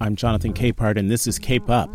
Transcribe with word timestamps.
I'm 0.00 0.16
Jonathan 0.16 0.52
Capehart, 0.52 0.98
and 0.98 1.10
this 1.10 1.26
is 1.26 1.38
Cape 1.38 1.70
Up. 1.70 1.90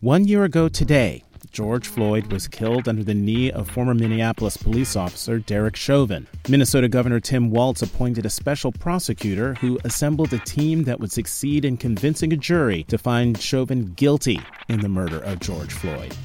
One 0.00 0.26
year 0.26 0.44
ago 0.44 0.68
today, 0.68 1.22
George 1.52 1.86
Floyd 1.86 2.32
was 2.32 2.48
killed 2.48 2.88
under 2.88 3.04
the 3.04 3.14
knee 3.14 3.52
of 3.52 3.70
former 3.70 3.94
Minneapolis 3.94 4.56
police 4.56 4.96
officer 4.96 5.38
Derek 5.38 5.76
Chauvin. 5.76 6.26
Minnesota 6.48 6.88
Governor 6.88 7.20
Tim 7.20 7.50
Walz 7.50 7.82
appointed 7.82 8.24
a 8.24 8.30
special 8.30 8.72
prosecutor 8.72 9.54
who 9.54 9.78
assembled 9.84 10.32
a 10.32 10.38
team 10.38 10.84
that 10.84 10.98
would 10.98 11.12
succeed 11.12 11.64
in 11.64 11.76
convincing 11.76 12.32
a 12.32 12.36
jury 12.36 12.84
to 12.84 12.96
find 12.98 13.38
Chauvin 13.38 13.92
guilty 13.94 14.40
in 14.68 14.80
the 14.80 14.88
murder 14.88 15.18
of 15.18 15.40
George 15.40 15.72
Floyd. 15.72 16.16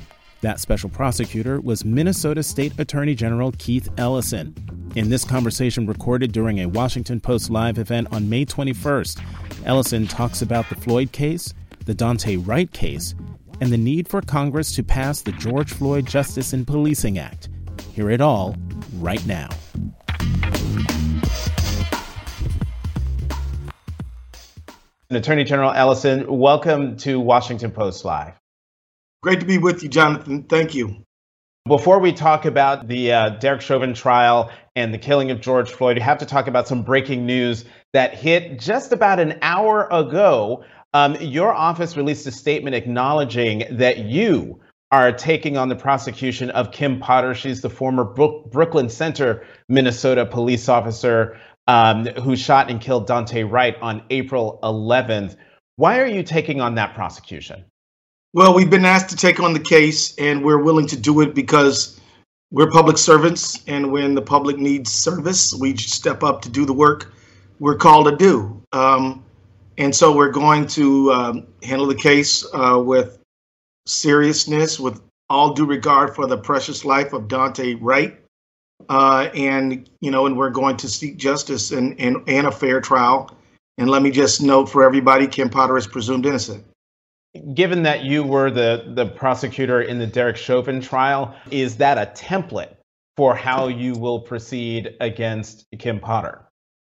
That 0.41 0.59
special 0.59 0.91
prosecutor 0.91 1.59
was 1.59 1.83
Minnesota 1.83 2.43
State 2.43 2.79
Attorney 2.79 3.15
General 3.15 3.51
Keith 3.57 3.89
Ellison. 3.97 4.53
In 4.95 5.09
this 5.09 5.25
conversation 5.25 5.87
recorded 5.87 6.31
during 6.31 6.59
a 6.59 6.67
Washington 6.67 7.19
Post 7.19 7.49
Live 7.49 7.79
event 7.79 8.07
on 8.11 8.29
May 8.29 8.45
21st, 8.45 9.19
Ellison 9.65 10.05
talks 10.05 10.43
about 10.43 10.69
the 10.69 10.75
Floyd 10.75 11.11
case, 11.11 11.55
the 11.85 11.95
Daunte 11.95 12.47
Wright 12.47 12.71
case, 12.71 13.15
and 13.61 13.71
the 13.71 13.77
need 13.77 14.07
for 14.07 14.21
Congress 14.21 14.75
to 14.75 14.83
pass 14.83 15.21
the 15.21 15.31
George 15.31 15.73
Floyd 15.73 16.05
Justice 16.05 16.53
in 16.53 16.65
Policing 16.65 17.17
Act. 17.17 17.49
Hear 17.93 18.11
it 18.11 18.21
all 18.21 18.55
right 18.99 19.25
now. 19.25 19.49
Attorney 25.09 25.45
General 25.45 25.71
Ellison, 25.71 26.27
welcome 26.27 26.95
to 26.97 27.19
Washington 27.19 27.71
Post 27.71 28.05
Live. 28.05 28.33
Great 29.27 29.41
to 29.41 29.45
be 29.45 29.57
with 29.57 29.83
you, 29.83 29.89
Jonathan. 29.89 30.43
Thank 30.43 30.73
you. 30.73 31.03
Before 31.67 31.99
we 31.99 32.13
talk 32.13 32.45
about 32.45 32.87
the 32.87 33.11
uh, 33.11 33.29
Derek 33.31 33.59
Chauvin 33.59 33.93
trial 33.93 34.49
and 34.73 34.93
the 34.93 34.97
killing 34.97 35.31
of 35.31 35.41
George 35.41 35.69
Floyd, 35.69 35.97
we 35.97 36.01
have 36.01 36.19
to 36.19 36.25
talk 36.25 36.47
about 36.47 36.65
some 36.65 36.83
breaking 36.83 37.25
news 37.25 37.65
that 37.91 38.13
hit 38.13 38.57
just 38.57 38.93
about 38.93 39.19
an 39.19 39.37
hour 39.41 39.85
ago. 39.91 40.63
Um, 40.93 41.17
your 41.19 41.53
office 41.53 41.97
released 41.97 42.25
a 42.25 42.31
statement 42.31 42.73
acknowledging 42.73 43.65
that 43.71 43.97
you 43.97 44.61
are 44.93 45.11
taking 45.11 45.57
on 45.57 45.67
the 45.67 45.75
prosecution 45.75 46.49
of 46.51 46.71
Kim 46.71 47.01
Potter. 47.01 47.35
She's 47.35 47.59
the 47.59 47.69
former 47.69 48.05
Brook- 48.05 48.49
Brooklyn 48.49 48.87
Center, 48.87 49.45
Minnesota 49.67 50.25
police 50.25 50.69
officer 50.69 51.37
um, 51.67 52.05
who 52.05 52.37
shot 52.37 52.71
and 52.71 52.79
killed 52.79 53.09
Daunte 53.09 53.51
Wright 53.51 53.75
on 53.81 54.03
April 54.09 54.57
11th. 54.63 55.35
Why 55.75 55.99
are 55.99 56.07
you 56.07 56.23
taking 56.23 56.61
on 56.61 56.75
that 56.75 56.95
prosecution? 56.95 57.65
Well, 58.33 58.53
we've 58.53 58.69
been 58.69 58.85
asked 58.85 59.09
to 59.09 59.15
take 59.15 59.39
on 59.39 59.53
the 59.53 59.59
case, 59.59 60.15
and 60.17 60.43
we're 60.43 60.61
willing 60.61 60.87
to 60.87 60.97
do 60.97 61.21
it 61.21 61.33
because 61.33 61.99
we're 62.51 62.69
public 62.69 62.97
servants, 62.97 63.63
and 63.67 63.91
when 63.91 64.15
the 64.15 64.21
public 64.21 64.57
needs 64.57 64.91
service, 64.91 65.53
we 65.53 65.75
step 65.77 66.23
up 66.23 66.41
to 66.43 66.49
do 66.49 66.65
the 66.65 66.73
work 66.73 67.13
we're 67.59 67.75
called 67.75 68.07
to 68.07 68.15
do. 68.15 68.61
Um, 68.73 69.23
and 69.77 69.95
so 69.95 70.15
we're 70.15 70.31
going 70.31 70.67
to 70.67 71.11
um, 71.11 71.47
handle 71.63 71.87
the 71.87 71.95
case 71.95 72.45
uh, 72.53 72.81
with 72.83 73.19
seriousness, 73.85 74.79
with 74.79 75.01
all 75.29 75.53
due 75.53 75.65
regard 75.65 76.15
for 76.15 76.25
the 76.27 76.37
precious 76.37 76.85
life 76.85 77.13
of 77.13 77.23
Daunte 77.23 77.77
Wright. 77.81 78.19
Uh, 78.89 79.29
and 79.33 79.89
you 80.01 80.11
know, 80.11 80.27
and 80.27 80.37
we're 80.37 80.49
going 80.49 80.77
to 80.77 80.87
seek 80.87 81.17
justice 81.17 81.71
and, 81.71 81.99
and 81.99 82.17
and 82.27 82.47
a 82.47 82.51
fair 82.51 82.79
trial. 82.79 83.35
And 83.79 83.89
let 83.89 84.01
me 84.01 84.11
just 84.11 84.41
note 84.41 84.67
for 84.67 84.83
everybody, 84.83 85.27
Kim 85.27 85.49
Potter 85.49 85.77
is 85.77 85.87
presumed 85.87 86.25
innocent. 86.25 86.63
Given 87.53 87.83
that 87.83 88.03
you 88.03 88.23
were 88.23 88.51
the 88.51 88.91
the 88.95 89.05
prosecutor 89.05 89.81
in 89.81 89.99
the 89.99 90.07
Derek 90.07 90.37
Chauvin 90.37 90.81
trial, 90.81 91.35
is 91.51 91.77
that 91.77 91.97
a 91.97 92.11
template 92.11 92.75
for 93.15 93.35
how 93.35 93.67
you 93.67 93.93
will 93.93 94.19
proceed 94.19 94.95
against 95.01 95.65
Kim 95.79 95.99
Potter? 95.99 96.45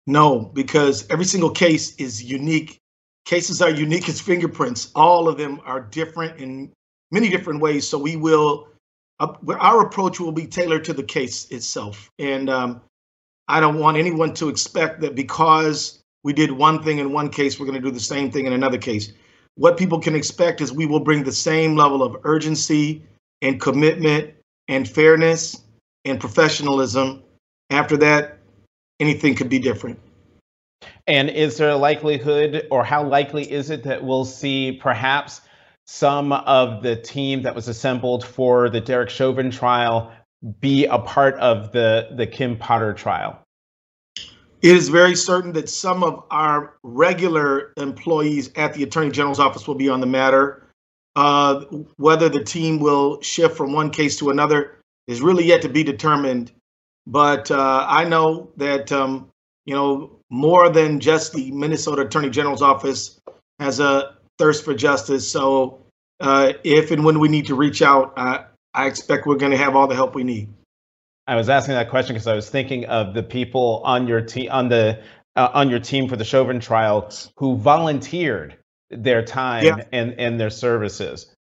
No, 0.06 0.40
because 0.54 1.08
every 1.10 1.24
single 1.24 1.50
case 1.50 1.94
is 1.96 2.22
unique. 2.22 2.78
Cases 3.24 3.60
are 3.60 3.70
unique 3.70 4.08
as 4.08 4.20
fingerprints. 4.20 4.90
All 4.94 5.28
of 5.28 5.36
them 5.36 5.60
are 5.64 5.80
different 5.80 6.40
in 6.40 6.72
many 7.10 7.28
different 7.28 7.60
ways. 7.60 7.86
So 7.86 7.98
we 7.98 8.16
will 8.16 8.68
uh, 9.20 9.34
our 9.60 9.82
approach 9.82 10.20
will 10.20 10.32
be 10.32 10.46
tailored 10.46 10.84
to 10.84 10.92
the 10.92 11.02
case 11.02 11.48
itself. 11.50 12.10
And 12.18 12.48
um, 12.48 12.80
I 13.48 13.60
don't 13.60 13.78
want 13.78 13.96
anyone 13.96 14.34
to 14.34 14.48
expect 14.48 15.00
that 15.00 15.14
because 15.14 16.02
we 16.22 16.32
did 16.32 16.50
one 16.50 16.82
thing 16.82 16.98
in 16.98 17.12
one 17.12 17.30
case, 17.30 17.58
we're 17.58 17.66
going 17.66 17.80
to 17.80 17.86
do 17.86 17.90
the 17.90 18.00
same 18.00 18.30
thing 18.30 18.46
in 18.46 18.52
another 18.52 18.78
case. 18.78 19.12
What 19.58 19.76
people 19.76 19.98
can 19.98 20.14
expect 20.14 20.60
is 20.60 20.72
we 20.72 20.86
will 20.86 21.00
bring 21.00 21.24
the 21.24 21.32
same 21.32 21.74
level 21.74 22.00
of 22.00 22.16
urgency 22.22 23.02
and 23.42 23.60
commitment 23.60 24.34
and 24.68 24.88
fairness 24.88 25.64
and 26.04 26.20
professionalism. 26.20 27.24
After 27.68 27.96
that, 27.96 28.38
anything 29.00 29.34
could 29.34 29.48
be 29.48 29.58
different. 29.58 29.98
And 31.08 31.28
is 31.28 31.56
there 31.56 31.70
a 31.70 31.76
likelihood, 31.76 32.68
or 32.70 32.84
how 32.84 33.04
likely 33.04 33.50
is 33.50 33.70
it 33.70 33.82
that 33.82 34.04
we'll 34.04 34.24
see 34.24 34.78
perhaps 34.80 35.40
some 35.88 36.32
of 36.32 36.84
the 36.84 36.94
team 36.94 37.42
that 37.42 37.56
was 37.56 37.66
assembled 37.66 38.24
for 38.24 38.70
the 38.70 38.80
Derek 38.80 39.10
Chauvin 39.10 39.50
trial 39.50 40.12
be 40.60 40.84
a 40.84 41.00
part 41.00 41.34
of 41.34 41.72
the, 41.72 42.10
the 42.14 42.28
Kim 42.28 42.56
Potter 42.56 42.92
trial? 42.92 43.44
It 44.60 44.76
is 44.76 44.88
very 44.88 45.14
certain 45.14 45.52
that 45.52 45.68
some 45.68 46.02
of 46.02 46.24
our 46.30 46.74
regular 46.82 47.72
employees 47.76 48.50
at 48.56 48.74
the 48.74 48.82
Attorney 48.82 49.10
General's 49.10 49.38
office 49.38 49.68
will 49.68 49.76
be 49.76 49.88
on 49.88 50.00
the 50.00 50.06
matter. 50.06 50.64
Uh, 51.14 51.64
whether 51.96 52.28
the 52.28 52.42
team 52.42 52.78
will 52.78 53.20
shift 53.22 53.56
from 53.56 53.72
one 53.72 53.90
case 53.90 54.18
to 54.18 54.30
another 54.30 54.78
is 55.06 55.20
really 55.20 55.44
yet 55.44 55.62
to 55.62 55.68
be 55.68 55.82
determined. 55.82 56.52
But 57.06 57.50
uh, 57.50 57.86
I 57.88 58.04
know 58.04 58.50
that 58.56 58.90
um, 58.92 59.28
you 59.64 59.74
know 59.74 60.20
more 60.30 60.68
than 60.68 61.00
just 61.00 61.32
the 61.32 61.50
Minnesota 61.52 62.02
Attorney 62.02 62.30
General's 62.30 62.62
office 62.62 63.20
has 63.58 63.80
a 63.80 64.16
thirst 64.38 64.64
for 64.64 64.74
justice. 64.74 65.28
So 65.28 65.80
uh, 66.20 66.52
if 66.64 66.90
and 66.90 67.04
when 67.04 67.18
we 67.20 67.28
need 67.28 67.46
to 67.46 67.54
reach 67.54 67.80
out, 67.82 68.12
I 68.16 68.86
expect 68.86 69.26
we're 69.26 69.36
going 69.36 69.52
to 69.52 69.58
have 69.58 69.74
all 69.74 69.86
the 69.86 69.94
help 69.94 70.14
we 70.14 70.24
need. 70.24 70.48
I 71.28 71.36
was 71.36 71.50
asking 71.50 71.74
that 71.74 71.90
question 71.90 72.14
because 72.14 72.26
I 72.26 72.34
was 72.34 72.48
thinking 72.48 72.86
of 72.86 73.12
the 73.12 73.22
people 73.22 73.82
on 73.84 74.08
your 74.08 74.22
team 74.22 74.50
on 74.50 74.70
the 74.70 75.02
uh, 75.36 75.50
on 75.52 75.68
your 75.68 75.78
team 75.78 76.08
for 76.08 76.16
the 76.16 76.24
Chauvin 76.24 76.58
trial 76.58 77.12
who 77.36 77.56
volunteered 77.56 78.56
their 78.90 79.22
time 79.22 79.64
yeah. 79.64 79.76
and, 79.92 80.14
and 80.18 80.40
their 80.40 80.48
services. 80.48 81.34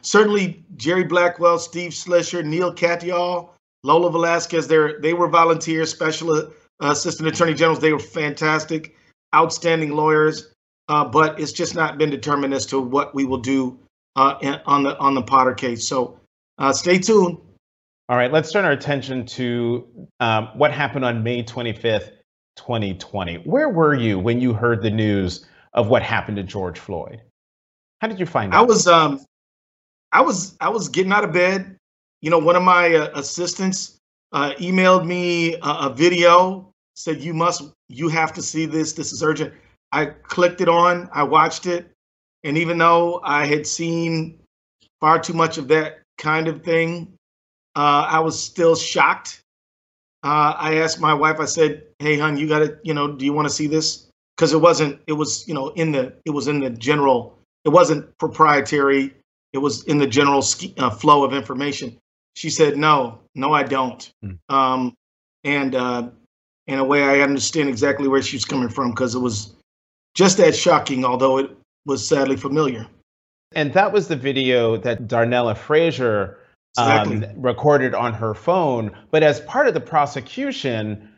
Certainly, 0.00 0.64
Jerry 0.76 1.04
Blackwell, 1.04 1.58
Steve 1.58 1.92
Schleicher, 1.92 2.42
Neil 2.42 2.74
Katyal, 2.74 3.50
Lola 3.82 4.10
Velasquez. 4.10 4.66
They 4.66 4.94
they 5.00 5.12
were 5.12 5.28
volunteers, 5.28 5.90
special 5.90 6.34
uh, 6.34 6.46
assistant 6.80 7.28
attorney 7.28 7.52
generals. 7.52 7.80
They 7.80 7.92
were 7.92 7.98
fantastic, 7.98 8.96
outstanding 9.34 9.90
lawyers. 9.90 10.54
Uh, 10.88 11.04
but 11.04 11.38
it's 11.38 11.52
just 11.52 11.74
not 11.74 11.98
been 11.98 12.10
determined 12.10 12.54
as 12.54 12.66
to 12.66 12.80
what 12.80 13.14
we 13.14 13.24
will 13.24 13.38
do 13.38 13.78
uh, 14.16 14.58
on 14.64 14.84
the 14.84 14.98
on 14.98 15.14
the 15.14 15.22
Potter 15.22 15.52
case. 15.52 15.86
So 15.86 16.18
uh, 16.56 16.72
stay 16.72 16.98
tuned. 16.98 17.38
All 18.08 18.18
right, 18.18 18.30
let's 18.30 18.52
turn 18.52 18.66
our 18.66 18.72
attention 18.72 19.24
to 19.26 19.88
um, 20.20 20.48
what 20.54 20.70
happened 20.72 21.06
on 21.06 21.22
May 21.22 21.42
25th, 21.42 22.10
2020. 22.56 23.36
Where 23.36 23.70
were 23.70 23.94
you 23.94 24.18
when 24.18 24.42
you 24.42 24.52
heard 24.52 24.82
the 24.82 24.90
news 24.90 25.46
of 25.72 25.88
what 25.88 26.02
happened 26.02 26.36
to 26.36 26.42
George 26.42 26.78
Floyd? 26.78 27.22
How 28.00 28.08
did 28.08 28.20
you 28.20 28.26
find 28.26 28.52
out? 28.52 28.58
I 28.58 28.62
was 28.62 28.86
um, 28.86 29.24
I 30.12 30.20
was 30.20 30.54
I 30.60 30.68
was 30.68 30.90
getting 30.90 31.12
out 31.12 31.24
of 31.24 31.32
bed. 31.32 31.78
You 32.20 32.28
know, 32.28 32.38
one 32.38 32.56
of 32.56 32.62
my 32.62 32.94
uh, 32.94 33.10
assistants 33.14 33.98
uh, 34.32 34.52
emailed 34.58 35.06
me 35.06 35.54
a, 35.54 35.60
a 35.60 35.94
video, 35.94 36.72
said 36.96 37.22
you 37.22 37.32
must, 37.32 37.62
you 37.88 38.08
have 38.10 38.34
to 38.34 38.42
see 38.42 38.66
this. 38.66 38.92
This 38.92 39.12
is 39.12 39.22
urgent. 39.22 39.54
I 39.92 40.06
clicked 40.06 40.60
it 40.60 40.68
on. 40.68 41.08
I 41.12 41.22
watched 41.22 41.64
it. 41.66 41.90
And 42.42 42.58
even 42.58 42.76
though 42.76 43.20
I 43.24 43.46
had 43.46 43.66
seen 43.66 44.40
far 45.00 45.18
too 45.18 45.32
much 45.32 45.56
of 45.56 45.68
that 45.68 46.02
kind 46.18 46.48
of 46.48 46.62
thing, 46.62 47.14
uh, 47.76 48.06
I 48.08 48.20
was 48.20 48.40
still 48.40 48.76
shocked. 48.76 49.40
Uh, 50.22 50.54
I 50.56 50.76
asked 50.76 51.00
my 51.00 51.12
wife, 51.12 51.38
I 51.40 51.44
said, 51.44 51.84
Hey, 51.98 52.18
hon, 52.18 52.36
you 52.36 52.48
got 52.48 52.60
to, 52.60 52.78
you 52.82 52.94
know, 52.94 53.12
do 53.12 53.24
you 53.24 53.32
want 53.32 53.48
to 53.48 53.54
see 53.54 53.66
this? 53.66 54.08
Because 54.36 54.52
it 54.52 54.60
wasn't, 54.60 55.00
it 55.06 55.12
was, 55.12 55.46
you 55.46 55.54
know, 55.54 55.68
in 55.70 55.92
the, 55.92 56.14
it 56.24 56.30
was 56.30 56.48
in 56.48 56.60
the 56.60 56.70
general, 56.70 57.38
it 57.64 57.68
wasn't 57.70 58.16
proprietary. 58.18 59.14
It 59.52 59.58
was 59.58 59.84
in 59.84 59.98
the 59.98 60.06
general 60.06 60.42
ski, 60.42 60.74
uh, 60.78 60.90
flow 60.90 61.24
of 61.24 61.32
information. 61.32 61.96
She 62.36 62.50
said, 62.50 62.76
No, 62.76 63.20
no, 63.34 63.52
I 63.52 63.62
don't. 63.62 64.10
Mm. 64.24 64.38
Um, 64.48 64.94
and 65.44 65.74
uh, 65.74 66.08
in 66.66 66.78
a 66.78 66.84
way, 66.84 67.02
I 67.02 67.20
understand 67.20 67.68
exactly 67.68 68.08
where 68.08 68.22
she's 68.22 68.44
coming 68.44 68.68
from 68.68 68.90
because 68.90 69.14
it 69.14 69.20
was 69.20 69.54
just 70.14 70.40
as 70.40 70.58
shocking, 70.58 71.04
although 71.04 71.38
it 71.38 71.50
was 71.84 72.06
sadly 72.06 72.36
familiar. 72.36 72.86
And 73.52 73.72
that 73.74 73.92
was 73.92 74.08
the 74.08 74.16
video 74.16 74.76
that 74.78 75.06
Darnella 75.06 75.56
Frazier 75.56 76.38
um, 76.78 77.24
recorded 77.36 77.94
on 77.94 78.14
her 78.14 78.34
phone. 78.34 78.96
But 79.10 79.22
as 79.22 79.40
part 79.40 79.68
of 79.68 79.74
the 79.74 79.80
prosecution, 79.80 81.10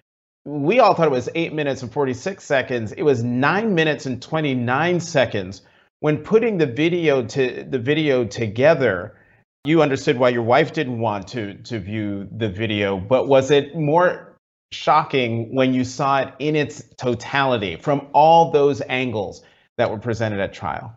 we 0.44 0.80
all 0.80 0.94
thought 0.94 1.06
it 1.06 1.10
was 1.10 1.28
eight 1.34 1.52
minutes 1.52 1.82
and 1.82 1.92
46 1.92 2.44
seconds. 2.44 2.92
It 2.92 3.02
was 3.02 3.22
nine 3.22 3.74
minutes 3.74 4.06
and 4.06 4.20
29 4.20 5.00
seconds. 5.00 5.62
When 6.00 6.18
putting 6.18 6.58
the 6.58 6.66
video 6.66 7.24
to 7.24 7.66
the 7.68 7.78
video 7.78 8.24
together, 8.24 9.16
you 9.64 9.82
understood 9.82 10.18
why 10.18 10.28
your 10.28 10.42
wife 10.42 10.72
didn't 10.72 11.00
want 11.00 11.28
to 11.28 11.54
to 11.54 11.80
view 11.80 12.28
the 12.36 12.48
video. 12.48 12.98
But 12.98 13.26
was 13.26 13.50
it 13.50 13.74
more 13.74 14.36
shocking 14.72 15.54
when 15.54 15.72
you 15.72 15.84
saw 15.84 16.20
it 16.20 16.34
in 16.38 16.56
its 16.56 16.82
totality 16.96 17.76
from 17.76 18.08
all 18.12 18.50
those 18.50 18.82
angles 18.88 19.42
that 19.78 19.90
were 19.90 19.98
presented 19.98 20.40
at 20.40 20.52
trial. 20.52 20.94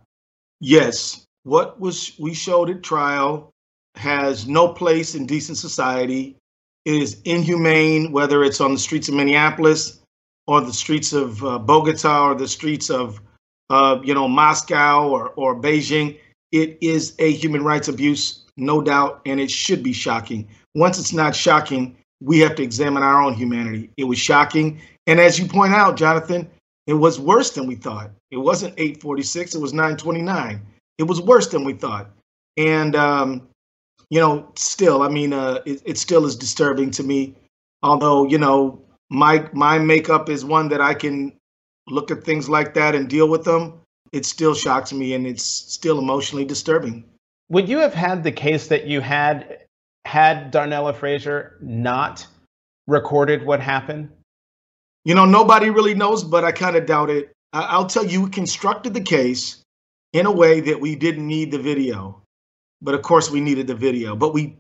Yes. 0.59 1.25
What 1.43 1.79
was 1.79 2.13
we 2.19 2.33
showed 2.33 2.69
at 2.69 2.83
trial 2.83 3.51
has 3.95 4.47
no 4.47 4.67
place 4.67 5.15
in 5.15 5.25
decent 5.25 5.57
society. 5.57 6.35
It 6.85 7.01
is 7.01 7.21
inhumane, 7.25 8.11
whether 8.11 8.43
it's 8.43 8.61
on 8.61 8.73
the 8.73 8.79
streets 8.79 9.09
of 9.09 9.15
Minneapolis 9.15 9.99
or 10.47 10.61
the 10.61 10.73
streets 10.73 11.13
of 11.13 11.43
uh, 11.43 11.59
Bogota 11.59 12.29
or 12.29 12.35
the 12.35 12.47
streets 12.47 12.89
of, 12.89 13.21
uh, 13.69 13.99
you 14.03 14.13
know, 14.13 14.27
Moscow 14.27 15.07
or, 15.07 15.29
or 15.35 15.55
Beijing. 15.55 16.17
It 16.51 16.77
is 16.81 17.15
a 17.19 17.31
human 17.31 17.63
rights 17.63 17.87
abuse, 17.87 18.45
no 18.57 18.81
doubt, 18.81 19.21
and 19.25 19.39
it 19.39 19.51
should 19.51 19.83
be 19.83 19.93
shocking. 19.93 20.47
Once 20.73 20.97
it's 20.97 21.13
not 21.13 21.35
shocking, 21.35 21.95
we 22.21 22.39
have 22.39 22.55
to 22.55 22.63
examine 22.63 23.03
our 23.03 23.21
own 23.21 23.33
humanity. 23.33 23.89
It 23.97 24.05
was 24.05 24.17
shocking. 24.17 24.81
And 25.07 25.19
as 25.19 25.37
you 25.37 25.45
point 25.45 25.73
out, 25.73 25.97
Jonathan, 25.97 26.49
it 26.87 26.93
was 26.93 27.19
worse 27.19 27.51
than 27.51 27.67
we 27.67 27.75
thought. 27.75 28.11
It 28.31 28.37
wasn't 28.37 28.73
846, 28.77 29.55
it 29.55 29.61
was 29.61 29.73
929. 29.73 30.61
It 30.97 31.03
was 31.03 31.21
worse 31.21 31.47
than 31.47 31.63
we 31.63 31.73
thought. 31.73 32.09
And, 32.57 32.95
um, 32.95 33.48
you 34.09 34.19
know, 34.19 34.51
still, 34.55 35.01
I 35.01 35.09
mean, 35.09 35.33
uh, 35.33 35.59
it, 35.65 35.81
it 35.85 35.97
still 35.97 36.25
is 36.25 36.35
disturbing 36.35 36.91
to 36.91 37.03
me. 37.03 37.35
Although, 37.83 38.25
you 38.25 38.37
know, 38.37 38.81
my 39.09 39.49
my 39.53 39.79
makeup 39.79 40.29
is 40.29 40.43
one 40.43 40.69
that 40.69 40.81
I 40.81 40.93
can 40.93 41.33
look 41.87 42.11
at 42.11 42.23
things 42.23 42.49
like 42.49 42.73
that 42.73 42.95
and 42.95 43.09
deal 43.09 43.29
with 43.29 43.43
them. 43.43 43.81
It 44.11 44.25
still 44.25 44.53
shocks 44.53 44.91
me 44.91 45.13
and 45.13 45.25
it's 45.25 45.43
still 45.43 45.99
emotionally 45.99 46.45
disturbing. 46.45 47.05
Would 47.49 47.69
you 47.69 47.77
have 47.79 47.93
had 47.93 48.23
the 48.23 48.31
case 48.31 48.67
that 48.67 48.85
you 48.85 49.01
had 49.01 49.65
had 50.05 50.51
Darnella 50.51 50.95
Frazier 50.95 51.57
not 51.61 52.25
recorded 52.87 53.45
what 53.45 53.59
happened? 53.59 54.09
You 55.05 55.15
know, 55.15 55.25
nobody 55.25 55.69
really 55.69 55.93
knows, 55.93 56.23
but 56.23 56.43
I 56.43 56.51
kind 56.51 56.75
of 56.75 56.85
doubt 56.85 57.09
it. 57.09 57.31
I'll 57.53 57.87
tell 57.87 58.05
you, 58.05 58.23
we 58.23 58.29
constructed 58.29 58.93
the 58.93 59.01
case 59.01 59.63
in 60.13 60.25
a 60.25 60.31
way 60.31 60.59
that 60.59 60.79
we 60.79 60.95
didn't 60.95 61.25
need 61.25 61.51
the 61.51 61.59
video, 61.59 62.21
but 62.81 62.95
of 62.95 63.01
course 63.01 63.29
we 63.29 63.41
needed 63.41 63.67
the 63.67 63.75
video. 63.75 64.15
But 64.15 64.33
we 64.33 64.55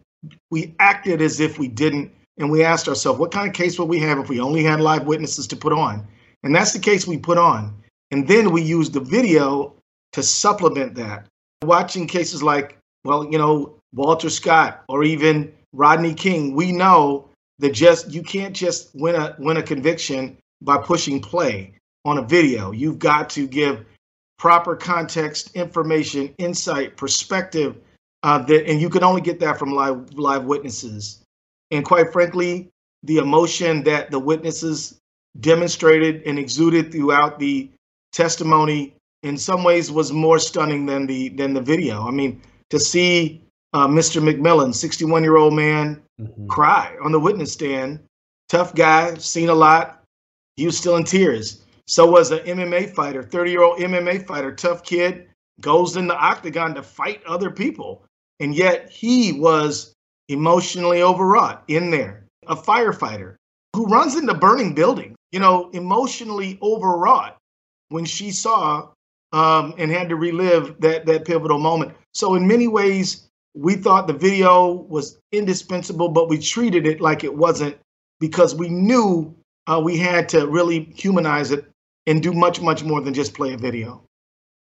we 0.51 0.75
acted 0.79 1.21
as 1.21 1.39
if 1.39 1.57
we 1.57 1.67
didn't, 1.67 2.11
and 2.37 2.51
we 2.51 2.63
asked 2.63 2.87
ourselves, 2.87 3.19
what 3.19 3.31
kind 3.31 3.47
of 3.47 3.53
case 3.53 3.79
would 3.79 3.89
we 3.89 3.99
have 3.99 4.17
if 4.19 4.29
we 4.29 4.39
only 4.39 4.63
had 4.63 4.81
live 4.81 5.05
witnesses 5.05 5.47
to 5.47 5.55
put 5.55 5.73
on? 5.73 6.05
And 6.43 6.53
that's 6.53 6.73
the 6.73 6.79
case 6.79 7.07
we 7.07 7.17
put 7.17 7.37
on. 7.37 7.75
And 8.11 8.27
then 8.27 8.51
we 8.51 8.61
used 8.61 8.93
the 8.93 8.99
video 8.99 9.75
to 10.13 10.23
supplement 10.23 10.95
that. 10.95 11.27
Watching 11.63 12.07
cases 12.07 12.41
like, 12.41 12.77
well, 13.03 13.25
you 13.29 13.37
know, 13.37 13.75
Walter 13.93 14.29
Scott 14.29 14.83
or 14.87 15.03
even 15.03 15.51
Rodney 15.73 16.13
King, 16.13 16.55
we 16.55 16.71
know 16.71 17.29
that 17.59 17.73
just 17.73 18.11
you 18.11 18.23
can't 18.23 18.55
just 18.55 18.89
win 18.95 19.15
a 19.15 19.35
win 19.39 19.57
a 19.57 19.63
conviction 19.63 20.37
by 20.61 20.77
pushing 20.77 21.21
play 21.21 21.73
on 22.05 22.17
a 22.17 22.21
video. 22.21 22.71
You've 22.71 22.99
got 22.99 23.29
to 23.31 23.47
give 23.47 23.85
proper 24.37 24.75
context, 24.75 25.55
information, 25.55 26.33
insight, 26.37 26.95
perspective, 26.95 27.75
uh, 28.23 28.39
that, 28.39 28.69
and 28.69 28.81
you 28.81 28.89
can 28.89 29.03
only 29.03 29.21
get 29.21 29.39
that 29.39 29.57
from 29.57 29.71
live 29.71 30.13
live 30.13 30.45
witnesses. 30.45 31.21
And 31.71 31.85
quite 31.85 32.11
frankly, 32.11 32.69
the 33.03 33.17
emotion 33.17 33.83
that 33.83 34.11
the 34.11 34.19
witnesses 34.19 34.99
demonstrated 35.39 36.23
and 36.25 36.37
exuded 36.37 36.91
throughout 36.91 37.39
the 37.39 37.69
testimony 38.11 38.95
in 39.23 39.37
some 39.37 39.63
ways 39.63 39.91
was 39.91 40.11
more 40.11 40.39
stunning 40.39 40.85
than 40.85 41.05
the 41.05 41.29
than 41.29 41.53
the 41.53 41.61
video. 41.61 42.07
I 42.07 42.11
mean, 42.11 42.41
to 42.69 42.79
see 42.79 43.41
uh, 43.73 43.87
Mr. 43.87 44.21
McMillian, 44.21 44.73
61 44.73 45.23
year 45.23 45.37
old 45.37 45.53
man, 45.53 46.01
mm-hmm. 46.19 46.47
cry 46.47 46.95
on 47.03 47.11
the 47.11 47.19
witness 47.19 47.53
stand. 47.53 47.99
Tough 48.47 48.73
guy, 48.73 49.13
seen 49.15 49.49
a 49.49 49.53
lot. 49.53 50.03
He 50.55 50.65
was 50.65 50.77
still 50.77 50.97
in 50.97 51.03
tears. 51.03 51.63
So 51.87 52.05
was 52.05 52.31
an 52.31 52.39
MMA 52.39 52.93
fighter, 52.93 53.23
30 53.23 53.51
year 53.51 53.63
old 53.63 53.79
MMA 53.79 54.25
fighter, 54.25 54.53
tough 54.53 54.83
kid, 54.83 55.27
goes 55.61 55.97
in 55.97 56.07
the 56.07 56.15
octagon 56.15 56.75
to 56.75 56.83
fight 56.83 57.23
other 57.25 57.49
people. 57.49 58.03
And 58.39 58.55
yet 58.55 58.89
he 58.89 59.33
was 59.33 59.93
emotionally 60.27 61.01
overwrought 61.01 61.63
in 61.67 61.91
there. 61.91 62.25
A 62.47 62.55
firefighter 62.55 63.35
who 63.75 63.85
runs 63.85 64.15
into 64.15 64.33
burning 64.33 64.73
buildings, 64.73 65.15
you 65.31 65.39
know, 65.39 65.69
emotionally 65.71 66.57
overwrought 66.61 67.37
when 67.89 68.05
she 68.05 68.31
saw 68.31 68.89
um, 69.33 69.75
and 69.77 69.91
had 69.91 70.09
to 70.09 70.15
relive 70.15 70.79
that 70.79 71.05
that 71.05 71.25
pivotal 71.25 71.59
moment. 71.59 71.93
So 72.13 72.35
in 72.35 72.47
many 72.47 72.67
ways, 72.67 73.27
we 73.53 73.75
thought 73.75 74.07
the 74.07 74.13
video 74.13 74.71
was 74.71 75.19
indispensable, 75.31 76.09
but 76.09 76.29
we 76.29 76.39
treated 76.39 76.87
it 76.87 77.01
like 77.01 77.23
it 77.23 77.35
wasn't 77.35 77.77
because 78.19 78.55
we 78.55 78.69
knew 78.69 79.35
uh, 79.67 79.81
we 79.83 79.97
had 79.97 80.29
to 80.29 80.47
really 80.47 80.91
humanize 80.95 81.51
it 81.51 81.65
and 82.07 82.23
do 82.23 82.33
much, 82.33 82.61
much 82.61 82.83
more 82.83 83.01
than 83.01 83.13
just 83.13 83.33
play 83.33 83.53
a 83.53 83.57
video. 83.57 84.03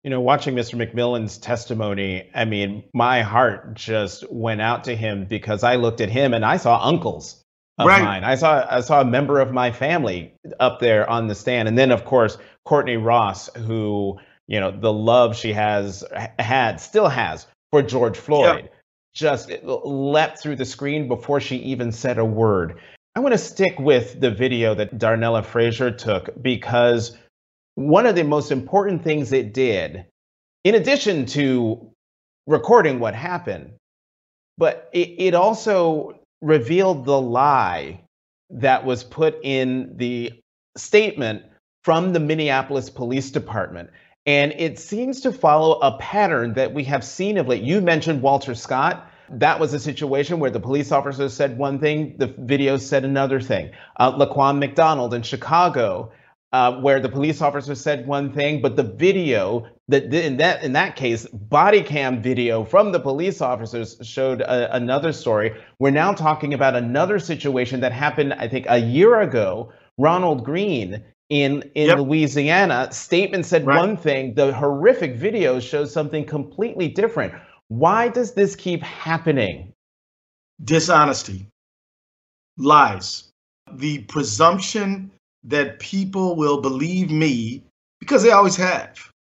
You 0.08 0.12
know, 0.12 0.22
watching 0.22 0.56
Mr. 0.56 0.76
McMillian's 0.76 1.38
testimony, 1.38 2.30
I 2.34 2.46
mean, 2.46 2.86
my 2.94 3.24
heart 3.24 3.74
just 3.74 4.24
went 4.32 4.62
out 4.62 4.86
to 4.86 4.96
him 4.96 5.26
because 5.26 5.66
I 5.66 5.76
looked 5.76 6.00
at 6.00 6.08
him 6.08 6.34
and 6.34 6.46
I 6.46 6.56
saw 6.56 6.82
uncles 6.82 7.44
of 7.78 7.88
right. 7.88 8.02
mine. 8.02 8.24
I 8.24 8.36
saw 8.36 8.66
I 8.70 8.80
saw 8.80 9.02
a 9.02 9.06
member 9.06 9.42
of 9.42 9.52
my 9.52 9.70
family 9.70 10.34
up 10.62 10.80
there 10.80 11.10
on 11.10 11.28
the 11.28 11.36
stand, 11.36 11.68
and 11.68 11.78
then 11.78 11.92
of 11.92 12.06
course 12.06 12.38
Courtney 12.64 12.96
Ross, 12.96 13.54
who 13.54 14.18
you 14.48 14.62
know 14.62 14.72
the 14.72 14.94
love 14.94 15.36
she 15.36 15.52
has 15.52 16.06
had, 16.40 16.80
still 16.80 17.10
has 17.10 17.46
for 17.72 17.82
George 17.82 18.18
Floyd. 18.18 18.64
Yep 18.64 18.74
just 19.14 19.50
leapt 19.64 20.40
through 20.40 20.56
the 20.56 20.64
screen 20.64 21.08
before 21.08 21.42
she 21.42 21.56
even 21.56 21.92
said 21.92 22.20
a 22.20 22.24
word. 22.24 22.80
I 23.16 23.20
want 23.20 23.34
to 23.34 23.40
stick 23.40 23.80
with 23.80 24.22
the 24.22 24.30
video 24.30 24.76
that 24.76 25.00
Darnella 25.00 25.44
Frazier 25.44 25.90
took 25.90 26.30
because 26.40 27.18
one 27.78 28.08
of 28.08 28.16
the 28.16 28.24
most 28.24 28.52
important 28.52 29.04
things 29.04 29.32
it 29.32 29.54
did, 29.54 30.04
in 30.64 30.74
addition 30.74 31.28
to 31.28 31.92
recording 32.48 33.00
what 33.00 33.14
happened, 33.14 33.74
but 34.58 34.90
it, 34.94 35.14
it 35.20 35.36
also 35.36 36.20
revealed 36.42 37.06
the 37.06 37.22
lie 37.22 38.02
that 38.50 38.84
was 38.84 39.04
put 39.04 39.38
in 39.44 39.96
the 39.96 40.34
statement 40.76 41.44
from 41.84 42.14
the 42.14 42.20
Minneapolis 42.20 42.90
Police 42.90 43.30
Department. 43.30 43.92
And 44.26 44.54
it 44.58 44.80
seems 44.80 45.22
to 45.22 45.32
follow 45.32 45.74
a 45.74 46.00
pattern 46.00 46.56
that 46.56 46.74
we 46.74 46.84
have 46.86 47.04
seen 47.04 47.38
of 47.38 47.48
late. 47.48 47.62
You 47.62 47.80
mentioned 47.82 48.24
Walter 48.24 48.56
Scott. 48.56 49.08
That 49.30 49.60
was 49.60 49.76
a 49.76 49.80
situation 49.80 50.40
where 50.40 50.50
the 50.50 50.60
police 50.60 50.92
officer 50.92 51.30
said 51.30 51.60
one 51.60 51.78
thing, 51.78 52.16
the 52.18 52.34
video 52.40 52.78
said 52.78 53.06
another 53.06 53.40
thing. 53.40 53.70
Uh, 53.98 54.14
Laquan 54.14 54.58
McDonald 54.58 55.14
in 55.14 55.22
Chicago, 55.22 56.12
uh, 56.54 56.80
where 56.80 57.00
the 57.00 57.10
police 57.10 57.42
officer 57.42 57.76
said 57.76 58.08
one 58.08 58.32
thing, 58.32 58.62
but 58.62 58.76
the 58.76 58.84
video 58.84 59.68
that 59.90 60.14
in 60.14 60.38
that 60.38 60.64
in 60.64 60.74
that 60.74 60.96
case, 60.96 61.26
body 61.28 61.82
cam 61.82 62.22
video 62.22 62.64
from 62.64 62.92
the 62.92 63.00
police 63.00 63.42
officers 63.42 63.98
showed 64.02 64.42
a, 64.42 64.74
another 64.76 65.12
story. 65.12 65.54
We're 65.80 65.92
now 65.92 66.14
talking 66.14 66.54
about 66.54 66.76
another 66.76 67.20
situation 67.20 67.82
that 67.82 67.92
happened, 67.92 68.34
I 68.34 68.48
think, 68.48 68.66
a 68.70 68.78
year 68.78 69.22
ago. 69.22 69.72
Ronald 69.98 70.46
Greene 70.46 71.04
in 71.30 71.64
in 71.76 71.88
yep. 71.88 72.00
Louisiana. 72.00 72.92
Statement 72.92 73.46
said 73.46 73.66
right. 73.66 73.78
one 73.78 73.98
thing, 73.98 74.34
the 74.34 74.54
horrific 74.54 75.16
video 75.16 75.60
shows 75.60 75.92
something 75.92 76.26
completely 76.26 76.88
different. 76.88 77.34
Why 77.68 78.08
does 78.08 78.34
this 78.34 78.56
keep 78.56 78.82
happening? 78.82 79.74
Dishonesty, 80.64 81.48
lies, 82.58 83.32
the 83.72 84.00
presumption 84.00 85.12
that 85.48 85.80
people 85.80 86.36
will 86.36 86.62
believe 86.62 87.10
me 87.10 87.64
because 88.00 88.22
they 88.22 88.32
always 88.32 88.56
have. 88.56 89.12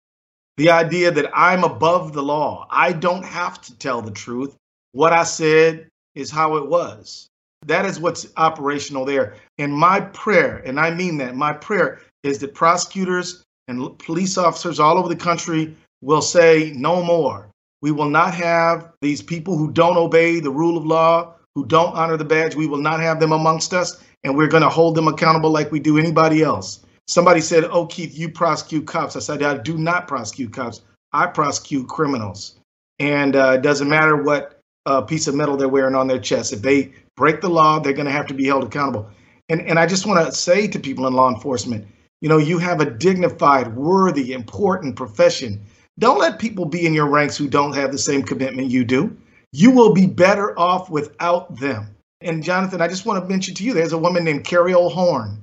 The 0.57 0.69
idea 0.69 1.11
that 1.11 1.31
I'm 1.33 1.63
above 1.63 2.13
the 2.13 2.23
law. 2.23 2.67
I 2.69 2.91
don't 2.91 3.23
have 3.23 3.61
to 3.61 3.77
tell 3.77 4.01
the 4.01 4.11
truth. 4.11 4.55
What 4.91 5.13
I 5.13 5.23
said 5.23 5.87
is 6.15 6.31
how 6.31 6.57
it 6.57 6.67
was. 6.67 7.27
That 7.65 7.85
is 7.85 7.99
what's 7.99 8.27
operational 8.37 9.05
there. 9.05 9.35
And 9.57 9.73
my 9.73 10.01
prayer, 10.01 10.61
and 10.65 10.79
I 10.79 10.91
mean 10.93 11.17
that, 11.17 11.35
my 11.35 11.53
prayer 11.53 12.01
is 12.23 12.39
that 12.39 12.53
prosecutors 12.53 13.43
and 13.67 13.97
police 13.99 14.37
officers 14.37 14.79
all 14.79 14.97
over 14.97 15.09
the 15.09 15.15
country 15.15 15.75
will 16.01 16.21
say 16.21 16.73
no 16.75 17.03
more. 17.03 17.49
We 17.81 17.91
will 17.91 18.09
not 18.09 18.33
have 18.33 18.91
these 19.01 19.21
people 19.21 19.57
who 19.57 19.71
don't 19.71 19.97
obey 19.97 20.39
the 20.39 20.51
rule 20.51 20.77
of 20.77 20.85
law, 20.85 21.35
who 21.57 21.65
don't 21.65 21.95
honor 21.95 22.17
the 22.17 22.23
badge. 22.23 22.55
We 22.55 22.67
will 22.67 22.77
not 22.77 22.99
have 22.99 23.19
them 23.19 23.31
amongst 23.31 23.73
us, 23.73 23.99
and 24.23 24.37
we're 24.37 24.47
going 24.47 24.61
to 24.61 24.69
hold 24.69 24.93
them 24.93 25.07
accountable 25.07 25.49
like 25.49 25.71
we 25.71 25.79
do 25.79 25.97
anybody 25.97 26.43
else. 26.43 26.85
Somebody 27.07 27.41
said, 27.41 27.63
Oh, 27.63 27.87
Keith, 27.87 28.15
you 28.15 28.29
prosecute 28.29 28.85
cops. 28.85 29.15
I 29.15 29.19
said, 29.21 29.41
I 29.41 29.57
do 29.57 29.75
not 29.75 30.07
prosecute 30.07 30.53
cops. 30.53 30.81
I 31.13 31.25
prosecute 31.25 31.87
criminals. 31.87 32.59
And 32.99 33.35
uh, 33.35 33.53
it 33.55 33.63
doesn't 33.63 33.89
matter 33.89 34.21
what 34.21 34.61
uh, 34.85 35.01
piece 35.01 35.25
of 35.25 35.33
metal 35.33 35.57
they're 35.57 35.67
wearing 35.67 35.95
on 35.95 36.05
their 36.05 36.19
chest. 36.19 36.53
If 36.53 36.61
they 36.61 36.91
break 37.15 37.41
the 37.41 37.49
law, 37.49 37.79
they're 37.79 37.93
going 37.93 38.05
to 38.05 38.11
have 38.11 38.27
to 38.27 38.35
be 38.35 38.45
held 38.45 38.63
accountable. 38.63 39.09
And, 39.49 39.61
and 39.61 39.79
I 39.79 39.87
just 39.87 40.05
want 40.05 40.23
to 40.23 40.31
say 40.31 40.67
to 40.67 40.77
people 40.79 41.07
in 41.07 41.15
law 41.15 41.33
enforcement, 41.33 41.87
you 42.21 42.29
know, 42.29 42.37
you 42.37 42.59
have 42.59 42.81
a 42.81 42.91
dignified, 42.91 43.75
worthy, 43.75 44.33
important 44.33 44.95
profession. 44.95 45.65
Don't 45.97 46.19
let 46.19 46.37
people 46.37 46.65
be 46.65 46.85
in 46.85 46.93
your 46.93 47.07
ranks 47.07 47.35
who 47.35 47.47
don't 47.47 47.73
have 47.73 47.91
the 47.91 47.97
same 47.97 48.21
commitment 48.21 48.69
you 48.69 48.85
do. 48.85 49.17
You 49.53 49.71
will 49.71 49.93
be 49.93 50.05
better 50.05 50.57
off 50.57 50.89
without 50.89 51.57
them. 51.57 51.95
And 52.21 52.43
Jonathan, 52.43 52.81
I 52.81 52.87
just 52.87 53.05
want 53.05 53.23
to 53.23 53.29
mention 53.29 53.53
to 53.55 53.63
you 53.63 53.73
there's 53.73 53.93
a 53.93 53.97
woman 53.97 54.23
named 54.23 54.43
Cariol 54.43 54.91
Horne. 54.91 55.41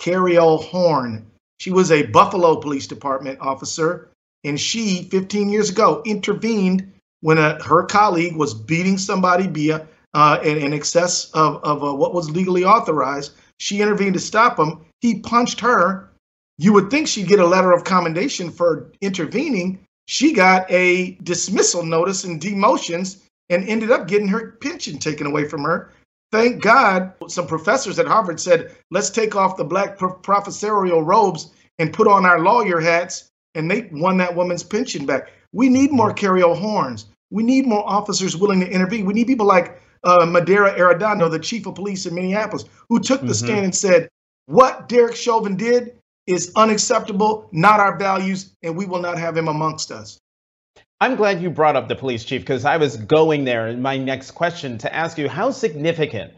Cariol 0.00 0.62
Horne. 0.64 1.26
She 1.58 1.70
was 1.70 1.90
a 1.90 2.06
Buffalo 2.06 2.56
Police 2.56 2.86
Department 2.86 3.40
officer, 3.40 4.10
and 4.44 4.60
she, 4.60 5.04
15 5.04 5.48
years 5.48 5.70
ago, 5.70 6.02
intervened 6.04 6.92
when 7.20 7.38
a, 7.38 7.62
her 7.64 7.84
colleague 7.84 8.36
was 8.36 8.52
beating 8.52 8.98
somebody 8.98 9.46
via 9.46 9.86
uh, 10.12 10.38
in, 10.42 10.58
in, 10.58 10.72
excess 10.72 11.30
of, 11.32 11.62
of 11.64 11.82
uh, 11.82 11.94
what 11.94 12.14
was 12.14 12.30
legally 12.30 12.64
authorized. 12.64 13.32
She 13.58 13.80
intervened 13.80 14.14
to 14.14 14.20
stop 14.20 14.58
him. 14.58 14.84
He 15.00 15.20
punched 15.20 15.60
her. 15.60 16.10
You 16.58 16.72
would 16.72 16.90
think 16.90 17.08
she'd 17.08 17.28
get 17.28 17.38
a 17.38 17.46
letter 17.46 17.72
of 17.72 17.84
commendation 17.84 18.50
for 18.50 18.90
intervening. 19.00 19.78
She 20.08 20.32
got 20.32 20.70
a 20.70 21.12
dismissal 21.22 21.84
notice 21.84 22.24
and 22.24 22.40
demotions 22.40 23.18
and 23.50 23.68
ended 23.68 23.90
up 23.90 24.08
getting 24.08 24.28
her 24.28 24.52
pension 24.60 24.98
taken 24.98 25.26
away 25.26 25.46
from 25.46 25.62
her. 25.62 25.92
Thank 26.32 26.62
God, 26.62 27.12
some 27.28 27.46
professors 27.46 27.98
at 27.98 28.06
Harvard 28.06 28.40
said, 28.40 28.74
let's 28.90 29.10
take 29.10 29.36
off 29.36 29.56
the 29.56 29.64
black 29.64 29.96
professorial 29.96 31.02
robes 31.02 31.52
and 31.78 31.92
put 31.92 32.08
on 32.08 32.26
our 32.26 32.40
lawyer 32.40 32.80
hats. 32.80 33.30
And 33.54 33.70
they 33.70 33.88
won 33.92 34.18
that 34.18 34.34
woman's 34.34 34.62
pension 34.62 35.06
back. 35.06 35.30
We 35.52 35.68
need 35.68 35.92
more 35.92 36.12
Cariol 36.12 36.58
Hornes. 36.58 37.06
We 37.30 37.42
need 37.42 37.66
more 37.66 37.88
officers 37.88 38.36
willing 38.36 38.60
to 38.60 38.70
intervene. 38.70 39.06
We 39.06 39.14
need 39.14 39.26
people 39.26 39.46
like 39.46 39.80
uh, 40.04 40.26
Medaria 40.26 40.76
Arradondo, 40.76 41.30
the 41.30 41.38
chief 41.38 41.66
of 41.66 41.74
police 41.74 42.06
in 42.06 42.14
Minneapolis, 42.14 42.64
who 42.88 43.00
took 43.00 43.20
the 43.20 43.28
mm-hmm. 43.28 43.46
stand 43.46 43.64
and 43.64 43.74
said, 43.74 44.08
What 44.46 44.88
Derek 44.88 45.16
Chauvin 45.16 45.56
did 45.56 45.96
is 46.26 46.52
unacceptable, 46.56 47.48
not 47.52 47.80
our 47.80 47.96
values, 47.96 48.52
and 48.62 48.76
we 48.76 48.84
will 48.84 49.00
not 49.00 49.18
have 49.18 49.36
him 49.36 49.48
amongst 49.48 49.90
us. 49.90 50.18
I'm 51.00 51.16
glad 51.16 51.42
you 51.42 51.50
brought 51.50 51.76
up 51.76 51.88
the 51.88 51.94
police 51.94 52.24
chief 52.24 52.40
because 52.40 52.64
I 52.64 52.78
was 52.78 52.96
going 52.96 53.44
there 53.44 53.68
in 53.68 53.82
my 53.82 53.98
next 53.98 54.30
question 54.30 54.78
to 54.78 54.94
ask 54.94 55.18
you 55.18 55.28
how 55.28 55.50
significant 55.50 56.32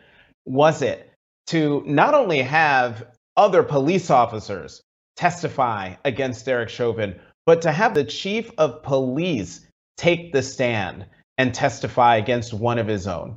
was 0.46 0.82
it 0.82 1.12
to 1.48 1.82
not 1.86 2.14
only 2.14 2.42
have 2.42 3.06
other 3.36 3.62
police 3.62 4.10
officers 4.10 4.82
testify 5.16 5.94
against 6.04 6.44
Derek 6.44 6.70
Chauvin, 6.70 7.20
but 7.46 7.62
to 7.62 7.70
have 7.70 7.94
the 7.94 8.04
chief 8.04 8.50
of 8.58 8.82
police 8.82 9.64
take 9.96 10.32
the 10.32 10.42
stand 10.42 11.06
and 11.38 11.54
testify 11.54 12.16
against 12.16 12.52
one 12.52 12.78
of 12.78 12.88
his 12.88 13.06
own? 13.06 13.36